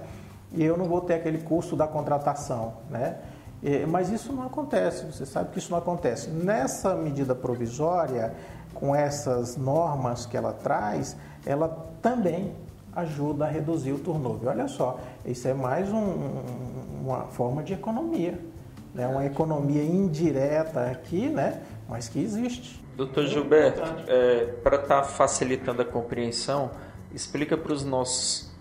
e 0.53 0.63
eu 0.65 0.77
não 0.77 0.85
vou 0.85 1.01
ter 1.01 1.15
aquele 1.15 1.39
custo 1.39 1.77
da 1.77 1.87
contratação, 1.87 2.75
né? 2.91 3.19
É, 3.63 3.87
mas 3.87 4.11
isso 4.11 4.33
não 4.33 4.45
acontece, 4.45 5.07
você 5.07 5.25
sabe 5.25 5.51
que 5.51 5.59
isso 5.59 5.71
não 5.71 5.79
acontece. 5.79 6.29
Nessa 6.29 6.95
medida 6.95 7.35
provisória, 7.35 8.35
com 8.75 8.95
essas 8.95 9.57
normas 9.57 10.27
que 10.27 10.37
ela 10.37 10.53
traz, 10.53 11.17
ela 11.47 11.69
também 12.03 12.53
ajuda 12.95 13.47
a 13.47 13.49
reduzir 13.49 13.93
o 13.93 13.99
turnover. 13.99 14.49
Olha 14.49 14.69
só, 14.69 14.99
isso 15.25 15.49
é 15.49 15.55
mais 15.55 15.91
um, 15.93 16.43
uma 17.03 17.23
forma 17.27 17.63
de 17.63 17.73
economia, 17.73 18.39
né? 18.95 19.07
uma 19.07 19.25
economia 19.25 19.83
indireta 19.83 20.91
aqui, 20.91 21.29
né? 21.29 21.63
mas 21.89 22.09
que 22.09 22.19
existe. 22.19 22.83
Doutor 22.97 23.27
Gilberto, 23.27 23.83
é, 24.07 24.47
para 24.63 24.77
estar 24.77 25.01
tá 25.01 25.03
facilitando 25.03 25.83
a 25.83 25.85
compreensão, 25.85 26.71
explica 27.13 27.57
para 27.57 27.73
os 27.73 27.85
nossos 27.85 28.53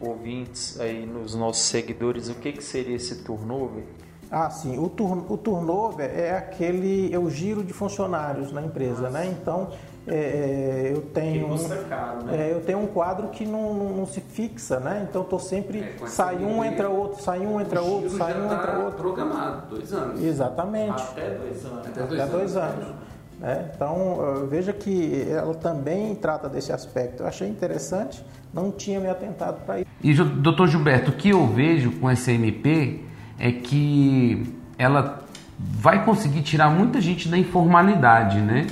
ouvintes, 0.00 0.80
aí, 0.80 1.06
nos 1.06 1.34
nossos 1.34 1.62
seguidores, 1.62 2.28
o 2.28 2.34
que, 2.34 2.52
que 2.52 2.64
seria 2.64 2.96
esse 2.96 3.22
turnover? 3.22 3.84
Ah, 4.30 4.48
sim. 4.48 4.78
O, 4.78 4.88
turn, 4.88 5.24
o 5.28 5.36
turnover 5.36 6.10
é 6.10 6.34
aquele, 6.36 7.12
é 7.12 7.18
o 7.18 7.28
giro 7.28 7.62
de 7.62 7.74
funcionários 7.74 8.50
na 8.50 8.62
empresa, 8.62 9.10
né? 9.10 9.26
Então, 9.26 9.70
é, 10.06 10.14
é 10.14 10.92
eu 10.92 11.02
tenho 11.02 11.52
um, 11.52 11.88
caro, 11.88 12.24
né? 12.24 12.48
é, 12.48 12.52
eu 12.52 12.60
tenho 12.60 12.80
um 12.80 12.86
quadro 12.86 13.28
que 13.28 13.44
não, 13.44 13.74
não, 13.74 13.88
não 13.90 14.06
se 14.06 14.20
fixa, 14.20 14.80
né? 14.80 15.06
Então 15.08 15.22
estou 15.22 15.38
sempre 15.38 15.80
é, 15.80 16.06
sai 16.06 16.36
um 16.36 16.64
entra 16.64 16.88
outro, 16.88 17.22
sai 17.22 17.40
um 17.40 17.60
entra 17.60 17.80
outro, 17.80 18.10
sai 18.10 18.40
um 18.40 18.44
entra 18.46 18.72
tá 18.72 18.78
outro. 18.78 18.98
Programado 18.98 19.76
dois 19.76 19.92
anos. 19.92 20.22
Exatamente. 20.22 21.02
Até 21.02 21.30
dois 21.30 21.64
anos. 21.64 21.86
Até 21.86 22.02
dois, 22.02 22.20
Até 22.20 22.32
dois 22.32 22.56
anos. 22.56 22.84
anos. 22.84 23.12
É, 23.42 23.70
então 23.74 24.46
veja 24.48 24.72
que 24.72 25.26
ela 25.28 25.54
também 25.54 26.14
trata 26.14 26.48
desse 26.48 26.72
aspecto. 26.72 27.22
Eu 27.22 27.26
achei 27.26 27.48
interessante, 27.48 28.24
não 28.54 28.70
tinha 28.70 29.00
me 29.00 29.08
atentado 29.08 29.64
para 29.64 29.80
isso. 29.80 29.90
E 30.02 30.14
doutor 30.14 30.68
Gilberto, 30.68 31.10
o 31.10 31.14
que 31.14 31.30
eu 31.30 31.46
vejo 31.46 31.92
com 31.92 32.08
essa 32.08 32.30
MP 32.30 33.00
é 33.38 33.50
que 33.50 34.54
ela 34.78 35.22
vai 35.58 36.04
conseguir 36.04 36.42
tirar 36.42 36.70
muita 36.70 37.00
gente 37.00 37.28
da 37.28 37.38
informalidade, 37.38 38.38
né? 38.40 38.66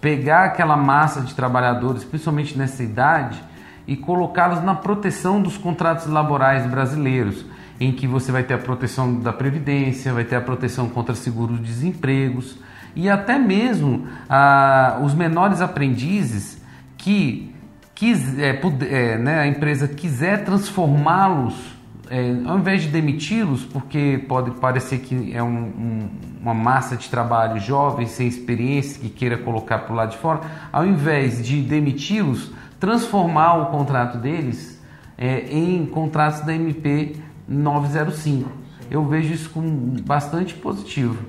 Pegar 0.00 0.44
aquela 0.44 0.76
massa 0.76 1.20
de 1.20 1.34
trabalhadores, 1.34 2.04
principalmente 2.04 2.56
nessa 2.56 2.82
idade, 2.82 3.42
e 3.86 3.96
colocá-los 3.96 4.62
na 4.62 4.74
proteção 4.74 5.40
dos 5.40 5.56
contratos 5.56 6.06
laborais 6.06 6.66
brasileiros, 6.66 7.44
em 7.78 7.92
que 7.92 8.06
você 8.06 8.32
vai 8.32 8.42
ter 8.42 8.54
a 8.54 8.58
proteção 8.58 9.20
da 9.20 9.32
previdência, 9.32 10.12
vai 10.12 10.24
ter 10.24 10.36
a 10.36 10.40
proteção 10.40 10.88
contra 10.88 11.14
seguros 11.14 11.58
de 11.58 11.64
desempregos 11.64 12.58
e 12.96 13.10
até 13.10 13.38
mesmo 13.38 14.08
ah, 14.28 14.98
os 15.02 15.14
menores 15.14 15.60
aprendizes 15.60 16.60
que 16.96 17.54
quis, 17.94 18.38
é, 18.38 18.58
é, 18.90 19.18
né, 19.18 19.40
a 19.40 19.46
empresa 19.46 19.86
quiser 19.86 20.44
transformá-los 20.44 21.75
é, 22.10 22.48
ao 22.48 22.58
invés 22.58 22.82
de 22.82 22.88
demiti-los, 22.88 23.64
porque 23.64 24.24
pode 24.28 24.52
parecer 24.52 24.98
que 25.00 25.34
é 25.34 25.42
um, 25.42 25.48
um, 25.48 26.10
uma 26.40 26.54
massa 26.54 26.96
de 26.96 27.08
trabalho 27.08 27.58
jovem, 27.60 28.06
sem 28.06 28.26
experiência, 28.28 29.00
que 29.00 29.08
queira 29.08 29.36
colocar 29.36 29.80
para 29.80 29.92
o 29.92 29.96
lado 29.96 30.10
de 30.10 30.18
fora, 30.18 30.40
ao 30.72 30.86
invés 30.86 31.44
de 31.44 31.60
demiti-los, 31.62 32.52
transformar 32.78 33.56
o 33.56 33.66
contrato 33.66 34.18
deles 34.18 34.80
é, 35.18 35.40
em 35.50 35.84
contratos 35.86 36.40
da 36.40 36.54
MP 36.54 37.16
905. 37.48 38.50
Eu 38.90 39.04
vejo 39.04 39.34
isso 39.34 39.50
como 39.50 39.68
bastante 40.02 40.54
positivo. 40.54 41.24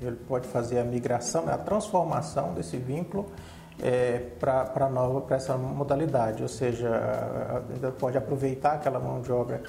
Ele 0.00 0.16
pode 0.28 0.48
fazer 0.48 0.78
a 0.78 0.84
migração, 0.84 1.44
a 1.48 1.58
transformação 1.58 2.54
desse 2.54 2.76
vínculo 2.76 3.26
é, 3.80 4.22
para 4.38 4.88
nova 4.88 5.20
para 5.20 5.36
essa 5.36 5.56
modalidade, 5.56 6.42
ou 6.42 6.48
seja, 6.48 7.62
pode 7.98 8.16
aproveitar 8.16 8.74
aquela 8.74 8.98
mão 8.98 9.20
de 9.20 9.30
obra 9.32 9.62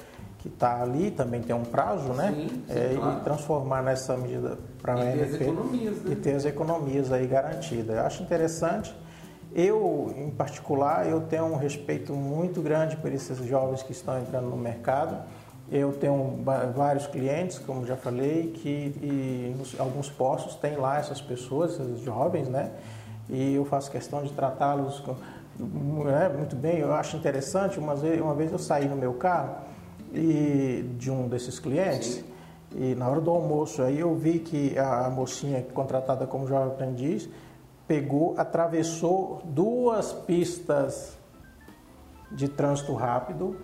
que 0.44 0.48
está 0.48 0.82
ali, 0.82 1.10
também 1.10 1.40
tem 1.40 1.56
um 1.56 1.64
prazo, 1.64 2.12
né? 2.12 2.30
Sim, 2.36 2.48
sim, 2.48 2.62
é, 2.68 2.94
claro. 2.94 3.18
E 3.18 3.24
transformar 3.24 3.82
nessa 3.82 4.14
medida 4.14 4.58
para 4.82 4.92
a 4.92 5.06
NP 5.06 5.46
né? 5.46 5.94
e 6.10 6.16
ter 6.16 6.34
as 6.34 6.44
economias 6.44 7.10
aí 7.10 7.26
garantidas. 7.26 7.96
Eu 7.96 8.02
acho 8.02 8.22
interessante. 8.22 8.94
Eu, 9.54 10.12
em 10.14 10.28
particular, 10.28 11.08
eu 11.08 11.22
tenho 11.22 11.46
um 11.46 11.56
respeito 11.56 12.12
muito 12.12 12.60
grande 12.60 12.94
por 12.96 13.10
esses 13.10 13.38
jovens 13.46 13.82
que 13.82 13.92
estão 13.92 14.20
entrando 14.20 14.50
no 14.50 14.56
mercado. 14.58 15.16
Eu 15.72 15.94
tenho 15.94 16.40
vários 16.76 17.06
clientes, 17.06 17.58
como 17.58 17.86
já 17.86 17.96
falei, 17.96 18.52
que 18.52 19.54
nos, 19.56 19.80
alguns 19.80 20.10
postos 20.10 20.56
tem 20.56 20.76
lá 20.76 20.98
essas 20.98 21.22
pessoas, 21.22 21.80
esses 21.80 22.00
jovens, 22.00 22.50
né? 22.50 22.70
E 23.30 23.54
eu 23.54 23.64
faço 23.64 23.90
questão 23.90 24.22
de 24.22 24.30
tratá-los 24.34 25.02
é, 26.22 26.28
muito 26.28 26.54
bem. 26.54 26.80
Eu 26.80 26.92
acho 26.92 27.16
interessante. 27.16 27.78
Uma 27.78 27.94
vez, 27.94 28.20
uma 28.20 28.34
vez 28.34 28.52
eu 28.52 28.58
saí 28.58 28.86
no 28.86 28.96
meu 28.96 29.14
carro 29.14 29.72
e 30.14 30.82
de 30.98 31.10
um 31.10 31.28
desses 31.28 31.58
clientes. 31.58 32.14
Sim. 32.14 32.24
E 32.76 32.94
na 32.94 33.08
hora 33.08 33.20
do 33.20 33.30
almoço 33.30 33.82
aí 33.82 34.00
eu 34.00 34.14
vi 34.14 34.40
que 34.40 34.76
a 34.78 35.08
mocinha 35.08 35.62
contratada 35.62 36.26
como 36.26 36.46
jovem 36.46 36.68
aprendiz 36.68 37.28
pegou, 37.86 38.34
atravessou 38.36 39.42
duas 39.44 40.12
pistas 40.12 41.16
de 42.32 42.48
trânsito 42.48 42.94
rápido, 42.94 43.56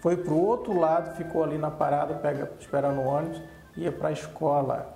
foi 0.00 0.16
para 0.16 0.32
o 0.32 0.42
outro 0.46 0.78
lado, 0.78 1.16
ficou 1.16 1.42
ali 1.42 1.58
na 1.58 1.70
parada, 1.70 2.14
pega, 2.14 2.50
esperando 2.58 3.00
o 3.00 3.04
ônibus, 3.04 3.42
ia 3.76 3.92
para 3.92 4.08
a 4.08 4.12
escola. 4.12 4.94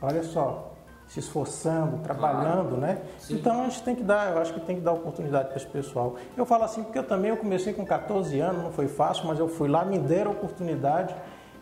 Olha 0.00 0.22
só, 0.22 0.67
se 1.08 1.18
esforçando, 1.18 1.98
trabalhando, 1.98 2.76
claro. 2.76 2.80
né? 2.80 2.98
Sim. 3.18 3.34
Então 3.34 3.62
a 3.62 3.64
gente 3.64 3.82
tem 3.82 3.94
que 3.94 4.02
dar, 4.02 4.30
eu 4.32 4.38
acho 4.38 4.52
que 4.52 4.60
tem 4.60 4.76
que 4.76 4.82
dar 4.82 4.92
oportunidade 4.92 5.48
para 5.48 5.56
esse 5.56 5.66
pessoal. 5.66 6.16
Eu 6.36 6.44
falo 6.44 6.64
assim 6.64 6.82
porque 6.82 6.98
eu 6.98 7.04
também 7.04 7.30
eu 7.30 7.36
comecei 7.36 7.72
com 7.72 7.84
14 7.84 8.38
anos, 8.38 8.62
não 8.62 8.72
foi 8.72 8.86
fácil, 8.88 9.26
mas 9.26 9.38
eu 9.38 9.48
fui 9.48 9.68
lá, 9.68 9.84
me 9.84 9.98
deram 9.98 10.32
oportunidade 10.32 11.14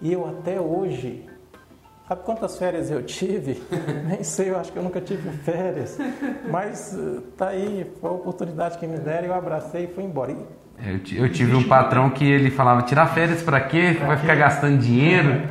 e 0.03 0.13
eu 0.13 0.27
até 0.29 0.61
hoje 0.61 1.27
Sabe 2.09 2.23
quantas 2.23 2.57
férias 2.57 2.89
eu 2.89 3.03
tive? 3.03 3.61
Nem 4.07 4.23
sei, 4.23 4.51
eu 4.51 4.59
acho 4.59 4.71
que 4.71 4.79
eu 4.79 4.83
nunca 4.83 5.01
tive 5.01 5.29
férias. 5.39 5.99
Mas 6.49 6.97
eh, 6.97 7.21
tá 7.37 7.49
aí, 7.49 7.91
foi 8.01 8.11
a 8.11 8.13
oportunidade 8.13 8.79
que 8.79 8.87
me 8.87 8.97
deram, 8.97 9.27
eu 9.27 9.35
abracei 9.35 9.85
e 9.85 9.87
fui 9.89 10.05
embora. 10.05 10.31
E... 10.31 10.37
Eu, 11.17 11.25
eu, 11.25 11.33
tive 11.33 11.57
um 11.57 11.65
patrão 11.65 12.09
que 12.11 12.25
ele 12.25 12.49
falava: 12.49 12.83
tirar 12.83 13.09
férias 13.09 13.43
para 13.43 13.61
quê? 13.61 13.97
Pra 13.99 14.07
Vai 14.07 14.17
quê? 14.17 14.23
ficar 14.23 14.37
gastando 14.37 14.79
dinheiro? 14.79 15.43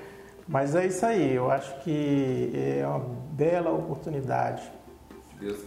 Mas 0.47 0.74
é 0.74 0.86
isso 0.86 1.05
aí, 1.07 1.34
eu 1.34 1.51
acho 1.51 1.80
que 1.80 2.51
é 2.55 2.86
uma 2.86 3.03
bela 3.32 3.70
oportunidade 3.70 4.62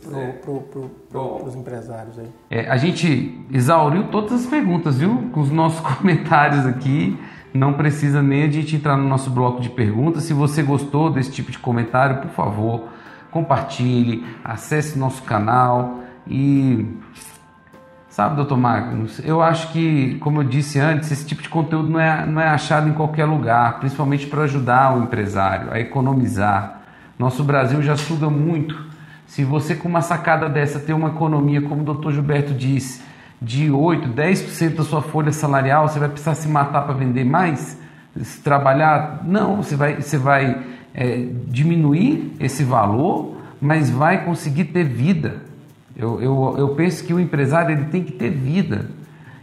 para 0.03 1.19
os 1.19 1.55
empresários 1.55 2.17
aí. 2.17 2.27
É, 2.49 2.69
a 2.69 2.77
gente 2.77 3.45
exauriu 3.51 4.07
todas 4.09 4.33
as 4.33 4.45
perguntas, 4.45 4.97
viu? 4.97 5.29
Com 5.31 5.41
os 5.41 5.51
nossos 5.51 5.79
comentários 5.97 6.65
aqui. 6.65 7.17
Não 7.53 7.73
precisa 7.73 8.21
nem 8.21 8.43
a 8.43 8.51
gente 8.51 8.75
entrar 8.75 8.97
no 8.97 9.07
nosso 9.07 9.29
bloco 9.29 9.61
de 9.61 9.69
perguntas. 9.69 10.23
Se 10.23 10.33
você 10.33 10.61
gostou 10.61 11.09
desse 11.09 11.31
tipo 11.31 11.51
de 11.51 11.57
comentário, 11.57 12.21
por 12.21 12.31
favor, 12.31 12.89
compartilhe, 13.31 14.25
acesse 14.43 14.97
nosso 14.97 15.23
canal 15.23 15.99
e 16.27 16.85
Sabe, 18.17 18.35
doutor 18.35 18.57
Magnus, 18.57 19.21
eu 19.23 19.43
acho 19.43 19.71
que, 19.71 20.17
como 20.21 20.41
eu 20.41 20.43
disse 20.43 20.79
antes, 20.79 21.11
esse 21.11 21.23
tipo 21.23 21.39
de 21.39 21.49
conteúdo 21.49 21.87
não 21.87 21.99
é, 21.99 22.25
não 22.25 22.41
é 22.41 22.47
achado 22.47 22.89
em 22.89 22.93
qualquer 22.93 23.25
lugar, 23.25 23.77
principalmente 23.77 24.25
para 24.25 24.41
ajudar 24.41 24.97
o 24.97 25.03
empresário 25.03 25.71
a 25.71 25.79
economizar. 25.79 26.81
Nosso 27.19 27.43
Brasil 27.43 27.79
já 27.83 27.95
suga 27.95 28.27
muito. 28.27 28.75
Se 29.27 29.43
você, 29.43 29.75
com 29.75 29.87
uma 29.87 30.01
sacada 30.01 30.49
dessa, 30.49 30.79
ter 30.79 30.93
uma 30.93 31.09
economia, 31.09 31.61
como 31.61 31.81
o 31.81 31.85
doutor 31.85 32.11
Gilberto 32.11 32.55
disse, 32.55 33.03
de 33.39 33.69
8, 33.69 34.09
10% 34.09 34.77
da 34.77 34.83
sua 34.83 35.03
folha 35.03 35.31
salarial, 35.31 35.87
você 35.87 35.99
vai 35.99 36.09
precisar 36.09 36.33
se 36.33 36.47
matar 36.47 36.85
para 36.85 36.95
vender 36.95 37.23
mais? 37.23 37.79
Se 38.19 38.41
trabalhar? 38.41 39.21
Não, 39.25 39.57
você 39.57 39.75
vai, 39.75 40.01
você 40.01 40.17
vai 40.17 40.63
é, 40.91 41.27
diminuir 41.45 42.33
esse 42.39 42.63
valor, 42.63 43.37
mas 43.61 43.91
vai 43.91 44.25
conseguir 44.25 44.63
ter 44.63 44.85
vida. 44.85 45.45
Eu, 45.97 46.21
eu, 46.21 46.55
eu 46.59 46.69
penso 46.75 47.03
que 47.03 47.13
o 47.13 47.19
empresário 47.19 47.75
ele 47.75 47.85
tem 47.85 48.03
que 48.03 48.11
ter 48.11 48.29
vida. 48.29 48.85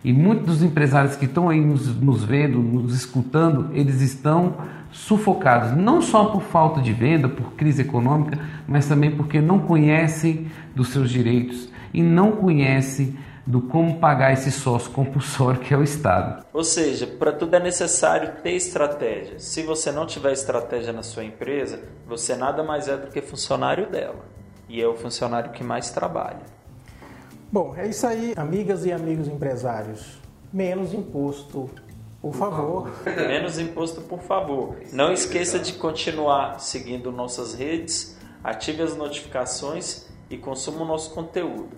E 0.05 0.13
muitos 0.13 0.47
dos 0.47 0.63
empresários 0.63 1.17
que 1.17 1.25
estão 1.25 1.49
aí 1.49 1.61
nos, 1.61 1.89
nos 2.01 2.23
vendo, 2.23 2.59
nos 2.59 2.95
escutando, 2.95 3.71
eles 3.73 4.01
estão 4.01 4.55
sufocados, 4.93 5.77
não 5.77 6.01
só 6.01 6.27
por 6.27 6.43
falta 6.43 6.81
de 6.81 6.93
venda, 6.93 7.29
por 7.29 7.55
crise 7.55 7.83
econômica, 7.83 8.39
mas 8.69 8.87
também 8.87 9.11
porque 9.11 9.41
não 9.41 9.59
conhecem 9.59 10.47
dos 10.77 10.91
seus 10.91 11.11
direitos 11.11 11.69
e 11.93 12.01
não 12.01 12.33
conhecem 12.33 13.17
do 13.45 13.61
como 13.61 13.99
pagar 13.99 14.33
esse 14.33 14.53
sócio 14.53 14.91
compulsório 14.93 15.61
que 15.61 15.75
é 15.75 15.77
o 15.77 15.83
Estado. 15.83 16.45
Ou 16.53 16.63
seja, 16.63 17.07
para 17.07 17.33
tudo 17.33 17.57
é 17.57 17.61
necessário 17.61 18.35
ter 18.43 18.53
estratégia. 18.53 19.39
Se 19.39 19.63
você 19.63 19.91
não 19.91 20.07
tiver 20.07 20.33
estratégia 20.33 20.93
na 20.93 21.03
sua 21.03 21.25
empresa, 21.25 21.81
você 22.07 22.37
nada 22.37 22.63
mais 22.63 22.87
é 22.87 22.97
do 22.97 23.09
que 23.09 23.21
funcionário 23.21 23.91
dela 23.91 24.34
e 24.69 24.81
é 24.81 24.87
o 24.87 24.95
funcionário 24.95 25.51
que 25.53 25.63
mais 25.63 25.91
trabalha. 25.91 26.41
Bom, 27.51 27.75
é 27.77 27.87
isso 27.87 28.07
aí, 28.07 28.35
amigas 28.37 28.85
e 28.85 28.93
amigos 28.93 29.29
empresários. 29.29 30.19
Menos 30.53 30.93
imposto, 30.93 31.71
por, 32.21 32.35
favor. 32.35 32.91
Menos 33.05 33.59
imposto, 33.59 34.01
por 34.01 34.21
favor. 34.21 34.77
Não 34.93 35.13
esqueça 35.13 35.59
de 35.59 35.75
continuar 35.75 36.59
seguindo 36.61 37.13
nossas 37.13 37.55
redes, 37.55 38.19
ative 38.43 38.83
as 38.83 38.97
notificações 38.97 40.07
e 40.31 40.37
consuma 40.37 40.83
o 40.83 40.85
nosso 40.85 41.13
conteúdo. 41.13 41.69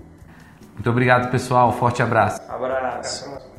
Muito 0.74 0.91
obrigado, 0.91 1.30
pessoal. 1.30 1.72
Forte 1.72 2.03
abraço. 2.03 2.41
Abraço. 2.49 3.56